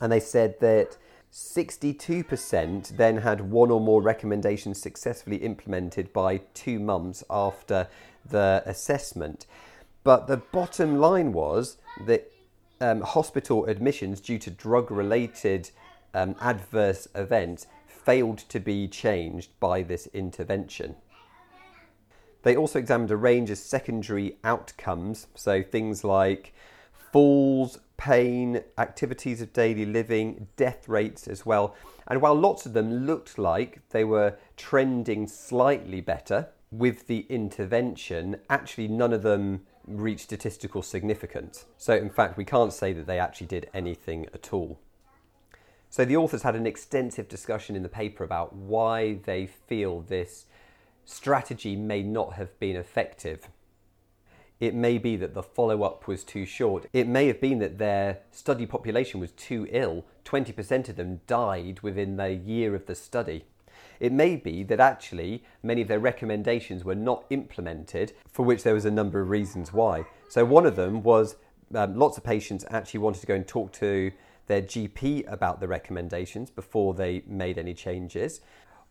and 0.00 0.10
they 0.10 0.20
said 0.20 0.60
that 0.60 0.96
62% 1.32 2.96
then 2.96 3.16
had 3.18 3.40
one 3.50 3.70
or 3.70 3.80
more 3.80 4.02
recommendations 4.02 4.80
successfully 4.80 5.38
implemented 5.38 6.12
by 6.12 6.38
two 6.52 6.78
months 6.78 7.24
after 7.30 7.88
the 8.28 8.62
assessment. 8.66 9.46
But 10.04 10.26
the 10.26 10.36
bottom 10.36 10.98
line 10.98 11.32
was 11.32 11.78
that 12.06 12.30
um, 12.82 13.00
hospital 13.00 13.64
admissions 13.64 14.20
due 14.20 14.38
to 14.40 14.50
drug 14.50 14.90
related 14.90 15.70
um, 16.12 16.36
adverse 16.40 17.08
events 17.14 17.66
failed 17.86 18.38
to 18.50 18.60
be 18.60 18.86
changed 18.86 19.50
by 19.58 19.82
this 19.82 20.08
intervention. 20.08 20.96
They 22.42 22.56
also 22.56 22.78
examined 22.78 23.10
a 23.10 23.16
range 23.16 23.50
of 23.50 23.58
secondary 23.58 24.36
outcomes, 24.44 25.28
so 25.34 25.62
things 25.62 26.02
like 26.04 26.52
falls, 27.12 27.78
pain, 28.02 28.60
activities 28.78 29.40
of 29.40 29.52
daily 29.52 29.86
living, 29.86 30.48
death 30.56 30.88
rates 30.88 31.28
as 31.28 31.46
well. 31.46 31.76
And 32.08 32.20
while 32.20 32.34
lots 32.34 32.66
of 32.66 32.72
them 32.72 33.06
looked 33.06 33.38
like 33.38 33.88
they 33.90 34.02
were 34.02 34.34
trending 34.56 35.28
slightly 35.28 36.00
better 36.00 36.48
with 36.72 37.06
the 37.06 37.26
intervention, 37.28 38.40
actually 38.50 38.88
none 38.88 39.12
of 39.12 39.22
them 39.22 39.62
reached 39.86 40.24
statistical 40.24 40.82
significance. 40.82 41.66
So, 41.78 41.94
in 41.94 42.10
fact, 42.10 42.36
we 42.36 42.44
can't 42.44 42.72
say 42.72 42.92
that 42.92 43.06
they 43.06 43.20
actually 43.20 43.46
did 43.46 43.70
anything 43.72 44.26
at 44.34 44.52
all. 44.52 44.80
So 45.88 46.04
the 46.04 46.16
authors 46.16 46.42
had 46.42 46.56
an 46.56 46.66
extensive 46.66 47.28
discussion 47.28 47.76
in 47.76 47.84
the 47.84 47.88
paper 47.88 48.24
about 48.24 48.52
why 48.52 49.20
they 49.26 49.46
feel 49.46 50.00
this 50.00 50.46
strategy 51.04 51.76
may 51.76 52.02
not 52.02 52.32
have 52.32 52.58
been 52.58 52.74
effective. 52.74 53.48
It 54.62 54.76
may 54.76 54.96
be 54.96 55.16
that 55.16 55.34
the 55.34 55.42
follow 55.42 55.82
up 55.82 56.06
was 56.06 56.22
too 56.22 56.46
short. 56.46 56.86
It 56.92 57.08
may 57.08 57.26
have 57.26 57.40
been 57.40 57.58
that 57.58 57.78
their 57.78 58.20
study 58.30 58.64
population 58.64 59.18
was 59.18 59.32
too 59.32 59.66
ill. 59.72 60.04
20% 60.24 60.88
of 60.88 60.94
them 60.94 61.20
died 61.26 61.80
within 61.80 62.14
the 62.14 62.32
year 62.32 62.76
of 62.76 62.86
the 62.86 62.94
study. 62.94 63.44
It 63.98 64.12
may 64.12 64.36
be 64.36 64.62
that 64.62 64.78
actually 64.78 65.42
many 65.64 65.82
of 65.82 65.88
their 65.88 65.98
recommendations 65.98 66.84
were 66.84 66.94
not 66.94 67.24
implemented, 67.28 68.12
for 68.30 68.44
which 68.44 68.62
there 68.62 68.74
was 68.74 68.84
a 68.84 68.90
number 68.92 69.20
of 69.20 69.30
reasons 69.30 69.72
why. 69.72 70.06
So, 70.28 70.44
one 70.44 70.64
of 70.64 70.76
them 70.76 71.02
was 71.02 71.34
um, 71.74 71.96
lots 71.96 72.16
of 72.16 72.22
patients 72.22 72.64
actually 72.70 73.00
wanted 73.00 73.18
to 73.22 73.26
go 73.26 73.34
and 73.34 73.48
talk 73.48 73.72
to 73.72 74.12
their 74.46 74.62
GP 74.62 75.24
about 75.26 75.58
the 75.58 75.66
recommendations 75.66 76.50
before 76.50 76.94
they 76.94 77.24
made 77.26 77.58
any 77.58 77.74
changes. 77.74 78.40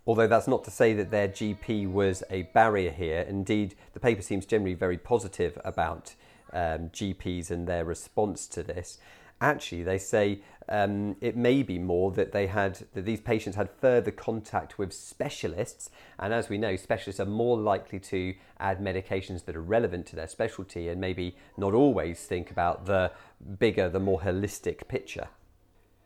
Although 0.06 0.28
that's 0.28 0.48
not 0.48 0.64
to 0.64 0.72
say 0.72 0.94
that 0.94 1.12
their 1.12 1.28
GP 1.28 1.92
was 1.92 2.24
a 2.30 2.44
barrier 2.54 2.92
here. 2.92 3.22
Indeed, 3.22 3.76
the 3.94 4.00
paper 4.00 4.22
seems 4.22 4.46
generally 4.46 4.74
very 4.74 4.98
positive 4.98 5.60
about 5.64 6.16
um, 6.54 6.90
GPs 6.90 7.52
and 7.52 7.68
their 7.68 7.86
response 7.86 8.48
to 8.48 8.64
this. 8.64 8.98
Actually, 9.40 9.84
they 9.84 9.98
say 9.98 10.42
um, 10.70 11.16
it 11.20 11.36
may 11.36 11.64
be 11.64 11.80
more 11.80 12.12
that 12.12 12.32
they 12.32 12.48
had 12.48 12.86
that 12.94 13.06
these 13.06 13.20
patients 13.20 13.56
had 13.56 13.70
further 13.70 14.12
contact 14.12 14.78
with 14.78 14.94
specialists, 14.94 15.90
and 16.20 16.34
as 16.34 16.48
we 16.48 16.58
know, 16.58 16.76
specialists 16.76 17.20
are 17.20 17.26
more 17.26 17.58
likely 17.58 18.00
to 18.00 18.36
add 18.60 18.80
medications 18.80 19.46
that 19.46 19.56
are 19.56 19.62
relevant 19.62 20.06
to 20.08 20.16
their 20.16 20.28
specialty, 20.28 20.88
and 20.90 21.02
maybe 21.02 21.36
not 21.58 21.74
always 21.74 22.24
think 22.24 22.52
about 22.52 22.86
the 22.86 23.12
bigger, 23.60 23.90
the 23.90 24.00
more 24.00 24.22
holistic 24.22 24.88
picture. 24.88 25.28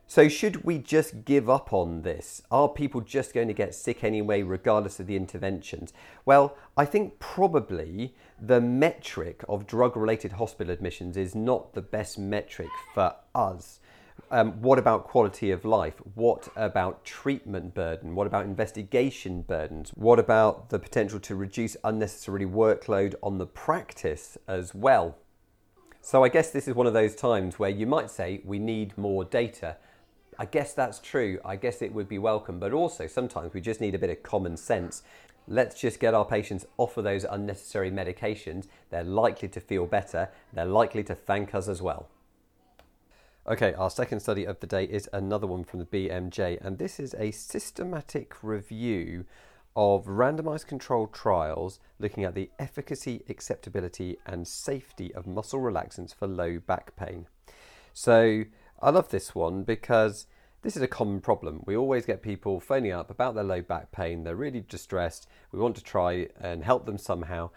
So, 0.07 0.29
should 0.29 0.63
we 0.63 0.77
just 0.77 1.25
give 1.25 1.49
up 1.49 1.73
on 1.73 2.03
this? 2.03 2.43
Are 2.51 2.69
people 2.69 3.01
just 3.01 3.33
going 3.33 3.47
to 3.47 3.55
get 3.55 3.73
sick 3.73 4.03
anyway, 4.03 4.43
regardless 4.43 4.99
of 4.99 5.07
the 5.07 5.15
interventions? 5.15 5.93
Well, 6.25 6.55
I 6.77 6.85
think 6.85 7.17
probably 7.17 8.13
the 8.39 8.61
metric 8.61 9.43
of 9.49 9.65
drug 9.65 9.97
related 9.97 10.33
hospital 10.33 10.71
admissions 10.71 11.17
is 11.17 11.33
not 11.33 11.73
the 11.73 11.81
best 11.81 12.19
metric 12.19 12.69
for 12.93 13.15
us. 13.33 13.79
Um, 14.29 14.61
what 14.61 14.77
about 14.77 15.05
quality 15.05 15.49
of 15.49 15.65
life? 15.65 15.95
What 16.13 16.49
about 16.55 17.03
treatment 17.03 17.73
burden? 17.73 18.13
What 18.13 18.27
about 18.27 18.45
investigation 18.45 19.41
burdens? 19.41 19.89
What 19.95 20.19
about 20.19 20.69
the 20.69 20.77
potential 20.77 21.19
to 21.21 21.35
reduce 21.35 21.77
unnecessary 21.83 22.45
workload 22.45 23.15
on 23.23 23.39
the 23.39 23.47
practice 23.47 24.37
as 24.47 24.75
well? 24.75 25.17
So, 25.99 26.23
I 26.23 26.29
guess 26.29 26.51
this 26.51 26.67
is 26.67 26.75
one 26.75 26.85
of 26.85 26.93
those 26.93 27.15
times 27.15 27.57
where 27.57 27.71
you 27.71 27.87
might 27.87 28.11
say 28.11 28.41
we 28.45 28.59
need 28.59 28.95
more 28.95 29.25
data. 29.25 29.77
I 30.37 30.45
guess 30.45 30.73
that's 30.73 30.99
true. 30.99 31.39
I 31.45 31.55
guess 31.55 31.81
it 31.81 31.93
would 31.93 32.09
be 32.09 32.19
welcome, 32.19 32.59
but 32.59 32.73
also 32.73 33.07
sometimes 33.07 33.53
we 33.53 33.61
just 33.61 33.79
need 33.79 33.95
a 33.95 33.99
bit 33.99 34.09
of 34.09 34.23
common 34.23 34.57
sense. 34.57 35.03
Let's 35.47 35.79
just 35.79 35.99
get 35.99 36.13
our 36.13 36.25
patients 36.25 36.65
off 36.77 36.97
of 36.97 37.03
those 37.03 37.23
unnecessary 37.23 37.91
medications. 37.91 38.67
They're 38.89 39.03
likely 39.03 39.47
to 39.49 39.59
feel 39.59 39.85
better, 39.85 40.29
they're 40.51 40.65
likely 40.65 41.03
to 41.03 41.15
thank 41.15 41.55
us 41.55 41.67
as 41.67 41.81
well. 41.81 42.09
Okay, 43.47 43.75
our 43.75 43.91
second 43.91 44.21
study 44.21 44.43
of 44.43 44.59
the 44.59 44.65
day 44.65 44.85
is 44.85 45.07
another 45.13 45.45
one 45.45 45.63
from 45.63 45.79
the 45.79 45.85
BMJ, 45.85 46.59
and 46.65 46.79
this 46.79 46.99
is 46.99 47.13
a 47.19 47.29
systematic 47.29 48.43
review 48.43 49.25
of 49.75 50.05
randomized 50.05 50.65
controlled 50.65 51.13
trials 51.13 51.79
looking 51.99 52.23
at 52.23 52.33
the 52.33 52.49
efficacy, 52.57 53.23
acceptability, 53.29 54.17
and 54.25 54.47
safety 54.47 55.13
of 55.13 55.27
muscle 55.27 55.59
relaxants 55.59 56.15
for 56.15 56.27
low 56.27 56.57
back 56.57 56.95
pain. 56.95 57.27
So, 57.93 58.45
I 58.81 58.89
love 58.89 59.09
this 59.09 59.33
one 59.33 59.63
because 59.63 60.27
this 60.61 60.75
is 60.75 60.81
a 60.81 60.87
common 60.87 61.21
problem. 61.21 61.63
We 61.65 61.77
always 61.77 62.05
get 62.05 62.21
people 62.21 62.59
phoning 62.59 62.91
up 62.91 63.09
about 63.09 63.35
their 63.35 63.43
low 63.43 63.61
back 63.61 63.91
pain, 63.91 64.23
they're 64.23 64.35
really 64.35 64.61
distressed, 64.61 65.27
we 65.51 65.59
want 65.59 65.75
to 65.77 65.83
try 65.83 66.27
and 66.39 66.63
help 66.63 66.85
them 66.85 66.97
somehow. 66.97 67.51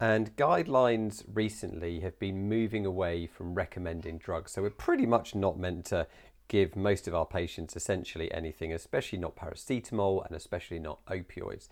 And 0.00 0.36
guidelines 0.36 1.24
recently 1.32 2.00
have 2.00 2.18
been 2.18 2.48
moving 2.48 2.84
away 2.84 3.26
from 3.26 3.54
recommending 3.54 4.18
drugs. 4.18 4.52
So, 4.52 4.62
we're 4.62 4.70
pretty 4.70 5.06
much 5.06 5.34
not 5.34 5.58
meant 5.58 5.86
to 5.86 6.06
give 6.48 6.76
most 6.76 7.08
of 7.08 7.14
our 7.14 7.26
patients 7.26 7.76
essentially 7.76 8.32
anything, 8.32 8.72
especially 8.72 9.18
not 9.18 9.36
paracetamol 9.36 10.26
and 10.26 10.36
especially 10.36 10.78
not 10.78 11.04
opioids. 11.06 11.68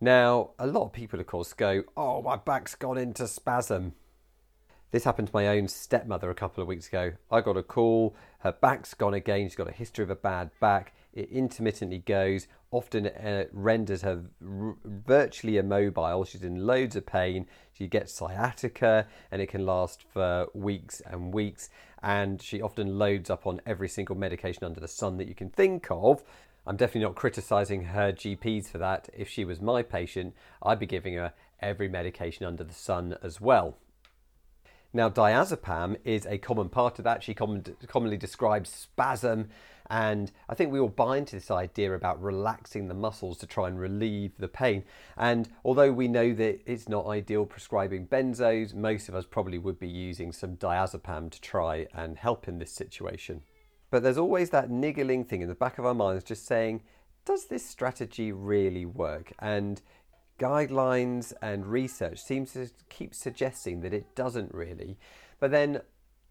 Now, 0.00 0.50
a 0.58 0.66
lot 0.66 0.84
of 0.84 0.92
people, 0.92 1.20
of 1.20 1.26
course, 1.26 1.52
go, 1.52 1.84
Oh, 1.96 2.22
my 2.22 2.36
back's 2.36 2.74
gone 2.74 2.98
into 2.98 3.26
spasm. 3.26 3.94
This 4.90 5.04
happened 5.04 5.28
to 5.28 5.34
my 5.34 5.48
own 5.48 5.68
stepmother 5.68 6.30
a 6.30 6.34
couple 6.34 6.62
of 6.62 6.68
weeks 6.68 6.88
ago. 6.88 7.12
I 7.30 7.42
got 7.42 7.58
a 7.58 7.62
call, 7.62 8.16
her 8.38 8.52
back's 8.52 8.94
gone 8.94 9.12
again, 9.12 9.46
she's 9.46 9.54
got 9.54 9.68
a 9.68 9.72
history 9.72 10.02
of 10.02 10.08
a 10.08 10.16
bad 10.16 10.50
back. 10.60 10.94
It 11.12 11.28
intermittently 11.30 11.98
goes, 11.98 12.46
often 12.70 13.06
uh, 13.08 13.44
renders 13.52 14.00
her 14.00 14.22
r- 14.42 14.76
virtually 14.84 15.58
immobile. 15.58 16.24
She's 16.24 16.42
in 16.42 16.66
loads 16.66 16.96
of 16.96 17.04
pain. 17.04 17.46
She 17.72 17.86
gets 17.86 18.14
sciatica, 18.14 19.06
and 19.30 19.42
it 19.42 19.48
can 19.48 19.66
last 19.66 20.04
for 20.10 20.46
weeks 20.54 21.02
and 21.04 21.34
weeks. 21.34 21.68
And 22.02 22.40
she 22.40 22.62
often 22.62 22.98
loads 22.98 23.28
up 23.28 23.46
on 23.46 23.60
every 23.66 23.88
single 23.88 24.16
medication 24.16 24.64
under 24.64 24.80
the 24.80 24.88
sun 24.88 25.18
that 25.18 25.28
you 25.28 25.34
can 25.34 25.50
think 25.50 25.88
of. 25.90 26.22
I'm 26.66 26.76
definitely 26.76 27.08
not 27.08 27.14
criticizing 27.14 27.84
her 27.84 28.12
GPs 28.12 28.68
for 28.68 28.78
that. 28.78 29.08
If 29.16 29.28
she 29.28 29.44
was 29.44 29.60
my 29.60 29.82
patient, 29.82 30.34
I'd 30.62 30.78
be 30.78 30.86
giving 30.86 31.14
her 31.14 31.32
every 31.60 31.88
medication 31.88 32.46
under 32.46 32.64
the 32.64 32.74
sun 32.74 33.16
as 33.22 33.40
well. 33.40 33.76
Now, 34.92 35.10
diazepam 35.10 35.96
is 36.04 36.24
a 36.26 36.38
common 36.38 36.70
part 36.70 36.98
of 36.98 37.04
that. 37.04 37.22
She 37.22 37.34
commonly 37.34 38.16
describes 38.16 38.70
spasm, 38.70 39.50
and 39.90 40.32
I 40.48 40.54
think 40.54 40.72
we 40.72 40.80
all 40.80 40.88
buy 40.88 41.18
into 41.18 41.36
this 41.36 41.50
idea 41.50 41.94
about 41.94 42.22
relaxing 42.22 42.88
the 42.88 42.94
muscles 42.94 43.38
to 43.38 43.46
try 43.46 43.68
and 43.68 43.78
relieve 43.78 44.32
the 44.38 44.48
pain. 44.48 44.84
And 45.16 45.48
although 45.64 45.92
we 45.92 46.08
know 46.08 46.32
that 46.34 46.60
it's 46.64 46.88
not 46.88 47.06
ideal 47.06 47.44
prescribing 47.44 48.06
benzos, 48.06 48.74
most 48.74 49.08
of 49.08 49.14
us 49.14 49.26
probably 49.26 49.58
would 49.58 49.78
be 49.78 49.88
using 49.88 50.32
some 50.32 50.56
diazepam 50.56 51.30
to 51.30 51.40
try 51.40 51.86
and 51.94 52.16
help 52.18 52.48
in 52.48 52.58
this 52.58 52.72
situation. 52.72 53.42
But 53.90 54.02
there's 54.02 54.18
always 54.18 54.50
that 54.50 54.70
niggling 54.70 55.24
thing 55.24 55.42
in 55.42 55.48
the 55.48 55.54
back 55.54 55.78
of 55.78 55.86
our 55.86 55.94
minds 55.94 56.24
just 56.24 56.46
saying, 56.46 56.82
does 57.24 57.46
this 57.46 57.64
strategy 57.64 58.32
really 58.32 58.86
work? 58.86 59.32
And 59.38 59.80
guidelines 60.38 61.32
and 61.42 61.66
research 61.66 62.22
seems 62.22 62.52
to 62.52 62.70
keep 62.88 63.14
suggesting 63.14 63.80
that 63.80 63.92
it 63.92 64.14
doesn't 64.14 64.54
really. 64.54 64.98
But 65.40 65.50
then 65.50 65.82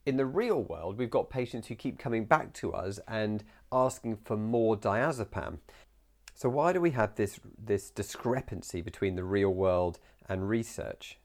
in 0.06 0.18
the 0.18 0.26
real 0.26 0.64
world, 0.64 0.98
we've 0.98 1.10
got 1.10 1.30
patients 1.30 1.68
who 1.68 1.76
keep 1.76 2.00
coming 2.00 2.26
back 2.26 2.54
to 2.54 2.74
us 2.74 3.00
and 3.08 3.44
asking 3.72 4.18
for 4.24 4.38
more 4.38 4.78
diazepam. 4.78 5.60
So 6.34 6.50
why 6.50 6.72
do 6.72 6.80
we 6.80 6.92
have 6.92 7.16
this 7.16 7.40
this 7.58 7.90
discrepancy 7.90 8.82
between 8.82 9.16
the 9.16 9.24
real 9.24 9.50
world 9.50 10.00
and 10.30 10.48
research? 10.48 11.18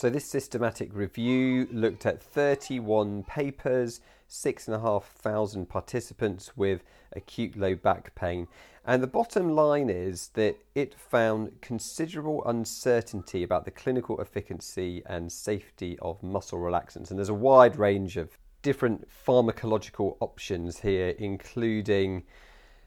So 0.00 0.08
this 0.08 0.24
systematic 0.24 0.94
review 0.94 1.68
looked 1.70 2.06
at 2.06 2.22
31 2.22 3.22
papers, 3.24 4.00
six 4.28 4.66
and 4.66 4.74
a 4.74 4.80
half 4.80 5.04
thousand 5.04 5.68
participants 5.68 6.56
with 6.56 6.82
acute 7.12 7.54
low 7.54 7.74
back 7.74 8.14
pain, 8.14 8.48
and 8.86 9.02
the 9.02 9.06
bottom 9.06 9.54
line 9.54 9.90
is 9.90 10.28
that 10.28 10.56
it 10.74 10.94
found 10.94 11.60
considerable 11.60 12.42
uncertainty 12.46 13.42
about 13.42 13.66
the 13.66 13.70
clinical 13.70 14.18
efficacy 14.22 15.02
and 15.04 15.30
safety 15.30 15.98
of 16.00 16.22
muscle 16.22 16.60
relaxants. 16.60 17.10
And 17.10 17.18
there's 17.18 17.28
a 17.28 17.34
wide 17.34 17.76
range 17.76 18.16
of 18.16 18.38
different 18.62 19.06
pharmacological 19.06 20.16
options 20.20 20.80
here, 20.80 21.10
including 21.18 22.22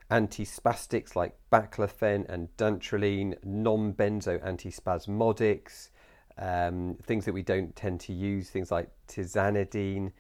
antispastics 0.10 1.16
like 1.16 1.38
baclofen 1.52 2.28
and 2.28 2.48
dantrolene, 2.58 3.36
non 3.44 3.94
benzo 3.94 4.44
antispasmodics, 4.44 5.90
um, 6.38 6.98
things 7.04 7.26
that 7.26 7.34
we 7.34 7.44
don't 7.44 7.76
tend 7.76 8.00
to 8.02 8.14
use, 8.14 8.50
things 8.50 8.72
like 8.72 8.90
tizanidine, 9.08 10.12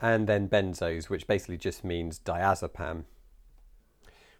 and 0.00 0.26
then 0.26 0.48
benzos, 0.48 1.08
which 1.08 1.26
basically 1.26 1.56
just 1.56 1.84
means 1.84 2.18
diazepam. 2.18 3.04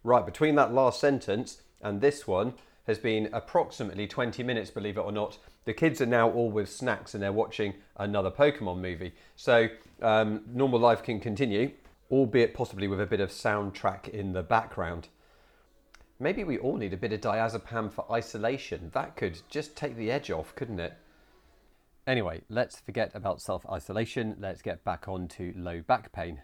Right, 0.02 0.26
between 0.26 0.54
that 0.56 0.72
last 0.74 1.00
sentence 1.00 1.62
and 1.80 2.00
this 2.00 2.26
one 2.26 2.54
has 2.86 2.98
been 2.98 3.30
approximately 3.32 4.06
20 4.06 4.42
minutes, 4.42 4.70
believe 4.70 4.98
it 4.98 5.00
or 5.00 5.12
not. 5.12 5.38
The 5.64 5.72
kids 5.72 6.00
are 6.00 6.06
now 6.06 6.30
all 6.30 6.50
with 6.50 6.68
snacks 6.68 7.14
and 7.14 7.22
they're 7.22 7.32
watching 7.32 7.74
another 7.96 8.30
Pokemon 8.30 8.80
movie. 8.80 9.12
So 9.36 9.68
um, 10.02 10.42
normal 10.52 10.80
life 10.80 11.02
can 11.02 11.20
continue, 11.20 11.70
albeit 12.10 12.52
possibly 12.52 12.86
with 12.86 13.00
a 13.00 13.06
bit 13.06 13.20
of 13.20 13.30
soundtrack 13.30 14.08
in 14.08 14.32
the 14.32 14.42
background. 14.42 15.08
Maybe 16.20 16.44
we 16.44 16.58
all 16.58 16.76
need 16.76 16.92
a 16.92 16.98
bit 16.98 17.12
of 17.12 17.20
diazepam 17.20 17.90
for 17.90 18.04
isolation. 18.12 18.90
That 18.92 19.16
could 19.16 19.40
just 19.48 19.74
take 19.74 19.96
the 19.96 20.10
edge 20.10 20.30
off, 20.30 20.54
couldn't 20.54 20.80
it? 20.80 20.94
Anyway, 22.06 22.42
let's 22.50 22.80
forget 22.80 23.10
about 23.14 23.40
self 23.40 23.64
isolation. 23.70 24.36
Let's 24.38 24.60
get 24.62 24.84
back 24.84 25.08
on 25.08 25.28
to 25.28 25.54
low 25.56 25.80
back 25.80 26.12
pain. 26.12 26.42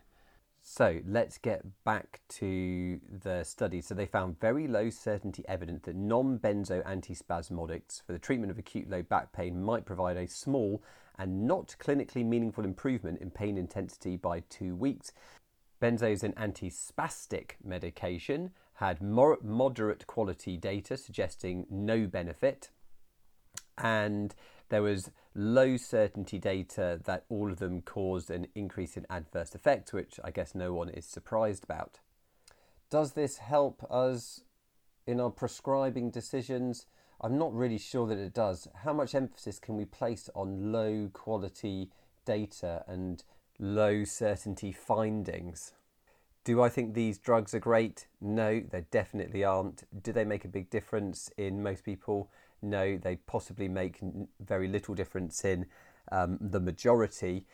So 0.62 1.00
let's 1.06 1.38
get 1.38 1.62
back 1.84 2.20
to 2.28 3.00
the 3.22 3.44
study. 3.44 3.80
So 3.80 3.94
they 3.94 4.06
found 4.06 4.40
very 4.40 4.66
low 4.66 4.90
certainty 4.90 5.44
evidence 5.48 5.82
that 5.84 5.96
non 5.96 6.38
benzo 6.38 6.84
antispasmodics 6.84 8.02
for 8.06 8.12
the 8.12 8.18
treatment 8.18 8.50
of 8.50 8.58
acute 8.58 8.88
low 8.88 9.02
back 9.02 9.32
pain 9.32 9.62
might 9.62 9.84
provide 9.84 10.16
a 10.16 10.26
small 10.26 10.82
and 11.18 11.46
not 11.46 11.76
clinically 11.78 12.24
meaningful 12.24 12.64
improvement 12.64 13.20
in 13.20 13.30
pain 13.30 13.58
intensity 13.58 14.16
by 14.16 14.40
two 14.48 14.74
weeks. 14.74 15.12
Benzos 15.80 16.22
and 16.22 16.34
antispastic 16.36 17.52
medication 17.62 18.50
had 18.74 19.02
moderate 19.02 20.06
quality 20.06 20.56
data 20.56 20.96
suggesting 20.96 21.66
no 21.70 22.06
benefit. 22.06 22.70
And 23.76 24.34
there 24.68 24.82
was 24.82 25.10
low 25.40 25.74
certainty 25.78 26.38
data 26.38 27.00
that 27.06 27.24
all 27.30 27.50
of 27.50 27.58
them 27.58 27.80
caused 27.80 28.30
an 28.30 28.46
increase 28.54 28.96
in 28.96 29.06
adverse 29.08 29.54
effects, 29.54 29.90
which 29.90 30.20
I 30.22 30.30
guess 30.30 30.54
no 30.54 30.74
one 30.74 30.90
is 30.90 31.06
surprised 31.06 31.64
about. 31.64 31.98
Does 32.90 33.14
this 33.14 33.38
help 33.38 33.82
us 33.90 34.42
in 35.06 35.18
our 35.18 35.30
prescribing 35.30 36.10
decisions? 36.10 36.84
I'm 37.22 37.38
not 37.38 37.54
really 37.54 37.78
sure 37.78 38.06
that 38.08 38.18
it 38.18 38.34
does. 38.34 38.68
How 38.84 38.92
much 38.92 39.14
emphasis 39.14 39.58
can 39.58 39.76
we 39.76 39.86
place 39.86 40.28
on 40.34 40.72
low 40.72 41.08
quality 41.12 41.90
data 42.26 42.84
and 42.86 43.24
low 43.58 44.04
certainty 44.04 44.72
findings? 44.72 45.72
Do 46.44 46.62
I 46.62 46.68
think 46.68 46.94
these 46.94 47.18
drugs 47.18 47.54
are 47.54 47.60
great? 47.60 48.06
No, 48.20 48.60
they 48.60 48.86
definitely 48.90 49.44
aren't. 49.44 49.84
Do 50.02 50.12
they 50.12 50.24
make 50.24 50.44
a 50.44 50.48
big 50.48 50.70
difference 50.70 51.30
in 51.36 51.62
most 51.62 51.84
people? 51.84 52.30
no, 52.62 52.98
they 52.98 53.16
possibly 53.16 53.68
make 53.68 53.98
very 54.40 54.68
little 54.68 54.94
difference 54.94 55.44
in 55.44 55.66
um, 56.12 56.38
the 56.40 56.60
majority. 56.60 57.46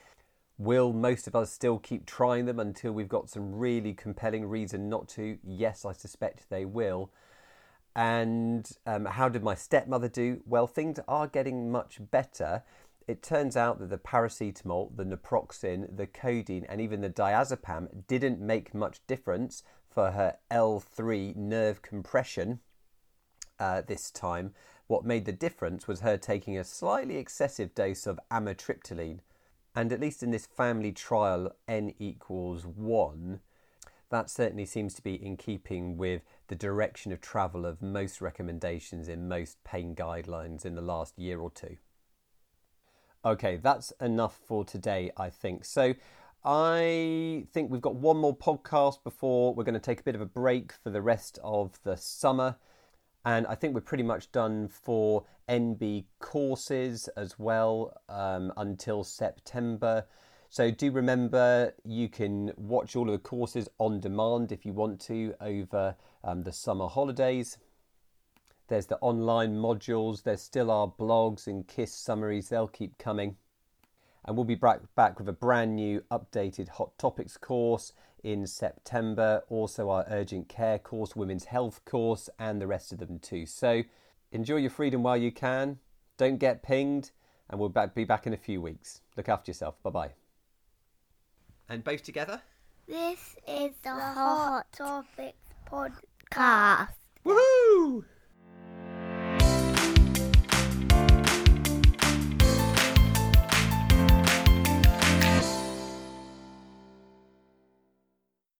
Will 0.58 0.92
most 0.92 1.26
of 1.26 1.36
us 1.36 1.52
still 1.52 1.78
keep 1.78 2.06
trying 2.06 2.46
them 2.46 2.58
until 2.58 2.92
we've 2.92 3.08
got 3.08 3.28
some 3.28 3.54
really 3.54 3.92
compelling 3.92 4.46
reason 4.46 4.88
not 4.88 5.08
to? 5.10 5.38
Yes, 5.44 5.84
I 5.84 5.92
suspect 5.92 6.48
they 6.48 6.64
will. 6.64 7.10
And 7.94 8.70
um, 8.86 9.06
how 9.06 9.28
did 9.28 9.42
my 9.42 9.54
stepmother 9.54 10.08
do? 10.08 10.42
Well, 10.46 10.66
things 10.66 10.98
are 11.08 11.26
getting 11.26 11.70
much 11.70 11.98
better. 12.10 12.62
It 13.06 13.22
turns 13.22 13.56
out 13.56 13.78
that 13.78 13.90
the 13.90 13.98
paracetamol, 13.98 14.96
the 14.96 15.04
naproxen, 15.04 15.96
the 15.96 16.08
codeine, 16.08 16.66
and 16.68 16.80
even 16.80 17.02
the 17.02 17.10
diazepam 17.10 18.06
didn't 18.08 18.40
make 18.40 18.74
much 18.74 19.06
difference 19.06 19.62
for 19.88 20.10
her 20.10 20.36
L3 20.50 21.36
nerve 21.36 21.82
compression 21.82 22.60
uh, 23.60 23.82
this 23.86 24.10
time. 24.10 24.54
What 24.88 25.04
made 25.04 25.24
the 25.24 25.32
difference 25.32 25.86
was 25.86 26.00
her 26.00 26.16
taking 26.16 26.58
a 26.58 26.64
slightly 26.64 27.16
excessive 27.16 27.74
dose 27.74 28.06
of 28.06 28.18
amitriptyline. 28.30 29.20
And 29.74 29.92
at 29.92 30.00
least 30.00 30.22
in 30.22 30.30
this 30.30 30.46
family 30.46 30.90
trial, 30.90 31.52
n 31.68 31.94
equals 31.98 32.66
1, 32.66 33.40
that 34.10 34.30
certainly 34.30 34.64
seems 34.64 34.94
to 34.94 35.02
be 35.02 35.14
in 35.14 35.36
keeping 35.36 35.96
with 35.96 36.22
the 36.48 36.54
direction 36.54 37.12
of 37.12 37.20
travel 37.20 37.66
of 37.66 37.82
most 37.82 38.20
recommendations 38.20 39.08
in 39.08 39.28
most 39.28 39.62
pain 39.64 39.94
guidelines 39.94 40.64
in 40.64 40.74
the 40.74 40.82
last 40.82 41.18
year 41.18 41.40
or 41.40 41.50
two. 41.50 41.76
Okay, 43.26 43.56
that's 43.56 43.92
enough 44.00 44.38
for 44.46 44.64
today, 44.64 45.10
I 45.16 45.30
think. 45.30 45.64
So, 45.64 45.94
I 46.44 47.44
think 47.52 47.72
we've 47.72 47.80
got 47.80 47.96
one 47.96 48.18
more 48.18 48.36
podcast 48.36 49.02
before 49.02 49.52
we're 49.52 49.64
going 49.64 49.74
to 49.74 49.80
take 49.80 49.98
a 49.98 50.04
bit 50.04 50.14
of 50.14 50.20
a 50.20 50.26
break 50.26 50.70
for 50.70 50.90
the 50.90 51.02
rest 51.02 51.40
of 51.42 51.76
the 51.82 51.96
summer. 51.96 52.54
And 53.24 53.44
I 53.48 53.56
think 53.56 53.74
we're 53.74 53.80
pretty 53.80 54.04
much 54.04 54.30
done 54.30 54.68
for 54.68 55.24
NB 55.48 56.04
courses 56.20 57.08
as 57.16 57.36
well 57.36 58.00
um, 58.08 58.52
until 58.58 59.02
September. 59.02 60.06
So 60.48 60.70
do 60.70 60.92
remember 60.92 61.74
you 61.84 62.08
can 62.08 62.52
watch 62.56 62.94
all 62.94 63.08
of 63.08 63.12
the 63.12 63.28
courses 63.28 63.68
on 63.78 63.98
demand 63.98 64.52
if 64.52 64.64
you 64.64 64.72
want 64.72 65.00
to 65.00 65.34
over 65.40 65.96
um, 66.22 66.44
the 66.44 66.52
summer 66.52 66.86
holidays. 66.86 67.58
There's 68.68 68.86
the 68.86 68.98
online 68.98 69.56
modules. 69.56 70.22
There's 70.22 70.42
still 70.42 70.70
our 70.70 70.88
blogs 70.88 71.46
and 71.46 71.66
KISS 71.66 71.94
summaries. 71.94 72.48
They'll 72.48 72.68
keep 72.68 72.98
coming. 72.98 73.36
And 74.24 74.36
we'll 74.36 74.44
be 74.44 74.56
back, 74.56 74.80
back 74.96 75.18
with 75.18 75.28
a 75.28 75.32
brand 75.32 75.76
new 75.76 76.02
updated 76.10 76.68
Hot 76.70 76.98
Topics 76.98 77.36
course 77.36 77.92
in 78.24 78.46
September. 78.46 79.44
Also, 79.48 79.88
our 79.88 80.04
Urgent 80.10 80.48
Care 80.48 80.80
course, 80.80 81.14
Women's 81.14 81.44
Health 81.44 81.84
course, 81.84 82.28
and 82.38 82.60
the 82.60 82.66
rest 82.66 82.92
of 82.92 82.98
them 82.98 83.20
too. 83.20 83.46
So, 83.46 83.82
enjoy 84.32 84.56
your 84.56 84.70
freedom 84.70 85.04
while 85.04 85.16
you 85.16 85.30
can. 85.30 85.78
Don't 86.16 86.38
get 86.38 86.62
pinged. 86.64 87.12
And 87.48 87.60
we'll 87.60 87.68
back, 87.68 87.94
be 87.94 88.04
back 88.04 88.26
in 88.26 88.32
a 88.32 88.36
few 88.36 88.60
weeks. 88.60 89.00
Look 89.16 89.28
after 89.28 89.50
yourself. 89.50 89.80
Bye 89.84 89.90
bye. 89.90 90.10
And 91.68 91.84
both 91.84 92.02
together? 92.02 92.42
This 92.88 93.36
Is 93.46 93.70
is 93.70 93.76
the 93.82 93.90
the 93.90 94.00
Hot 94.00 94.66
Hot 94.72 94.72
Topics 94.72 95.38
podcast. 95.70 96.00
Cast. 96.30 96.98